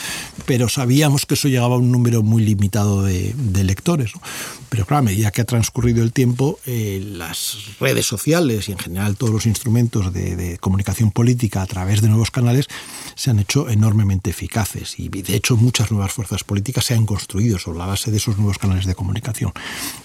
pero 0.45 0.69
sabíamos 0.69 1.25
que 1.25 1.33
eso 1.33 1.47
llegaba 1.47 1.75
a 1.75 1.79
un 1.79 1.91
número 1.91 2.23
muy 2.23 2.43
limitado 2.43 3.03
de, 3.03 3.33
de 3.35 3.63
lectores. 3.63 4.15
¿no? 4.15 4.21
Pero 4.69 4.85
claro, 4.85 4.99
a 4.99 5.03
medida 5.03 5.31
que 5.31 5.41
ha 5.41 5.45
transcurrido 5.45 6.03
el 6.03 6.11
tiempo, 6.11 6.59
eh, 6.65 7.01
las 7.03 7.57
redes 7.79 8.05
sociales 8.05 8.67
y 8.69 8.73
en 8.73 8.77
general 8.77 9.15
todos 9.15 9.33
los 9.33 9.45
instrumentos 9.45 10.13
de, 10.13 10.35
de, 10.35 10.57
comunicación 10.57 11.11
política 11.11 11.61
a 11.61 11.65
través 11.65 12.01
de 12.01 12.09
nuevos 12.09 12.31
canales 12.31 12.67
se 13.15 13.29
han 13.29 13.39
hecho 13.39 13.69
enormemente 13.69 14.29
eficaces 14.29 14.99
y 14.99 15.09
de 15.09 15.35
hecho 15.35 15.55
muchas 15.55 15.91
nuevas 15.91 16.11
fuerzas 16.11 16.43
políticas 16.43 16.85
se 16.85 16.93
han 16.93 17.05
construido 17.05 17.57
sobre 17.59 17.79
la 17.79 17.85
base 17.85 18.11
de 18.11 18.17
esos 18.17 18.37
nuevos 18.37 18.57
canales 18.57 18.85
de 18.85 18.95
comunicación. 18.95 19.53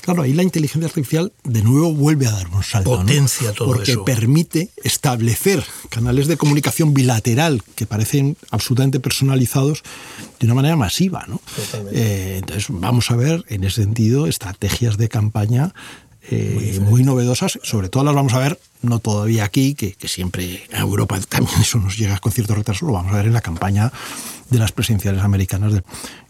Claro, 0.01 0.23
ahí 0.23 0.33
la 0.33 0.43
inteligencia 0.43 0.87
artificial 0.87 1.33
de 1.45 1.63
nuevo 1.63 1.93
vuelve 1.93 2.27
a 2.27 2.31
dar 2.31 2.49
un 2.49 2.62
Potencia 2.85 3.48
¿no? 3.48 3.55
todo 3.55 3.68
Porque 3.68 3.92
eso. 3.92 4.05
permite 4.05 4.70
establecer 4.83 5.64
canales 5.88 6.27
de 6.27 6.37
comunicación 6.37 6.94
bilateral 6.94 7.62
que 7.75 7.87
parecen 7.87 8.37
absolutamente 8.51 9.01
personalizados 9.01 9.83
de 10.40 10.46
una 10.46 10.55
manera 10.55 10.77
masiva. 10.77 11.25
¿no? 11.29 11.40
Eh, 11.92 12.37
entonces 12.38 12.66
vamos 12.70 13.11
a 13.11 13.16
ver 13.16 13.44
en 13.48 13.64
ese 13.64 13.83
sentido 13.83 14.27
estrategias 14.27 14.96
de 14.96 15.09
campaña 15.09 15.75
eh, 16.31 16.79
muy, 16.81 16.91
muy, 16.91 17.03
novedosas, 17.03 17.59
sobre 17.63 17.89
todo 17.89 18.05
las 18.05 18.15
vamos 18.15 18.33
a 18.35 18.39
ver, 18.39 18.61
no 18.83 19.01
todavía 19.01 19.45
aquí, 19.45 19.75
que, 19.75 19.93
que, 19.95 20.09
siempre 20.09 20.63
a 20.73 20.79
Europa 20.81 21.19
también 21.29 21.61
eso 21.61 21.79
nos 21.79 21.99
llega 21.99 22.19
con 22.19 22.31
cierto 22.33 22.55
retraso, 22.55 22.87
lo 22.87 22.93
vamos 22.93 23.13
a 23.13 23.17
ver 23.17 23.27
en 23.27 23.33
la 23.33 23.41
campaña 23.41 23.93
de 24.49 24.59
las 24.59 24.71
presidenciales 24.71 25.23
americanas. 25.23 25.73
De, 25.73 25.83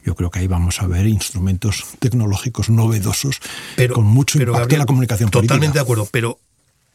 yo 0.04 0.14
creo 0.14 0.30
que 0.30 0.38
ahí 0.38 0.46
vamos 0.46 0.80
a 0.80 0.86
ver 0.86 1.06
instrumentos 1.06 1.84
tecnológicos 1.98 2.70
novedosos 2.70 3.40
pero, 3.76 3.94
con 3.94 4.04
mucho 4.04 4.38
pero, 4.38 4.52
impacto 4.52 4.62
Gabriel, 4.62 4.76
en 4.76 4.78
la 4.78 4.86
comunicación 4.86 5.30
totalmente 5.30 5.58
política. 5.58 5.78
de 5.78 5.80
acuerdo, 5.80 6.08
pero 6.10 6.38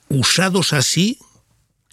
usados 0.10 0.74
así 0.74 1.20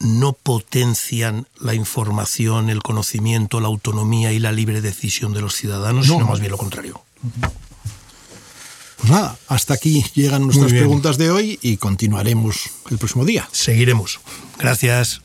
no 0.01 0.33
potencian 0.33 1.47
la 1.61 1.75
información, 1.75 2.71
el 2.71 2.83
conocimiento, 2.83 3.61
la 3.61 3.69
autonomía 3.69 4.33
y 4.33 4.38
la 4.38 4.53
libre 4.53 4.81
decisión 4.81 5.33
de 5.33 5.40
los 5.40 5.55
ciudadanos, 5.55 6.09
no. 6.09 6.14
sino 6.14 6.27
más 6.27 6.40
bien 6.40 6.51
lo 6.51 6.59
contrario. 6.59 7.01
Uh 7.23 7.29
-huh. 7.29 7.51
Pues 9.05 9.12
nada, 9.12 9.37
hasta 9.49 9.75
aquí 9.75 10.03
llegan 10.14 10.45
nuestras 10.45 10.73
preguntas 10.73 11.19
de 11.19 11.31
hoy 11.31 11.59
y 11.61 11.77
continuaremos 11.77 12.71
el 12.90 12.97
próximo 12.97 13.27
día. 13.27 13.47
Seguiremos. 13.53 14.19
Gracias. 14.59 15.21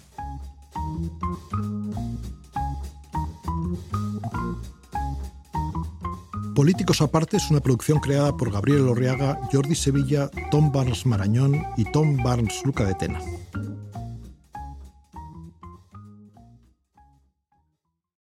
Políticos 6.54 7.00
Aparte 7.00 7.38
es 7.38 7.50
una 7.52 7.62
producción 7.62 8.02
creada 8.02 8.36
por 8.36 8.52
Gabriel 8.52 8.86
Orriaga, 8.90 9.40
Jordi 9.50 9.76
Sevilla, 9.76 10.30
Tom 10.52 10.74
Barnes 10.74 11.06
Marañón 11.06 11.64
y 11.78 11.86
Tom 11.86 12.18
Barnes 12.22 12.62
Luca 12.66 12.84
de 12.84 12.96
Tena. 12.96 13.22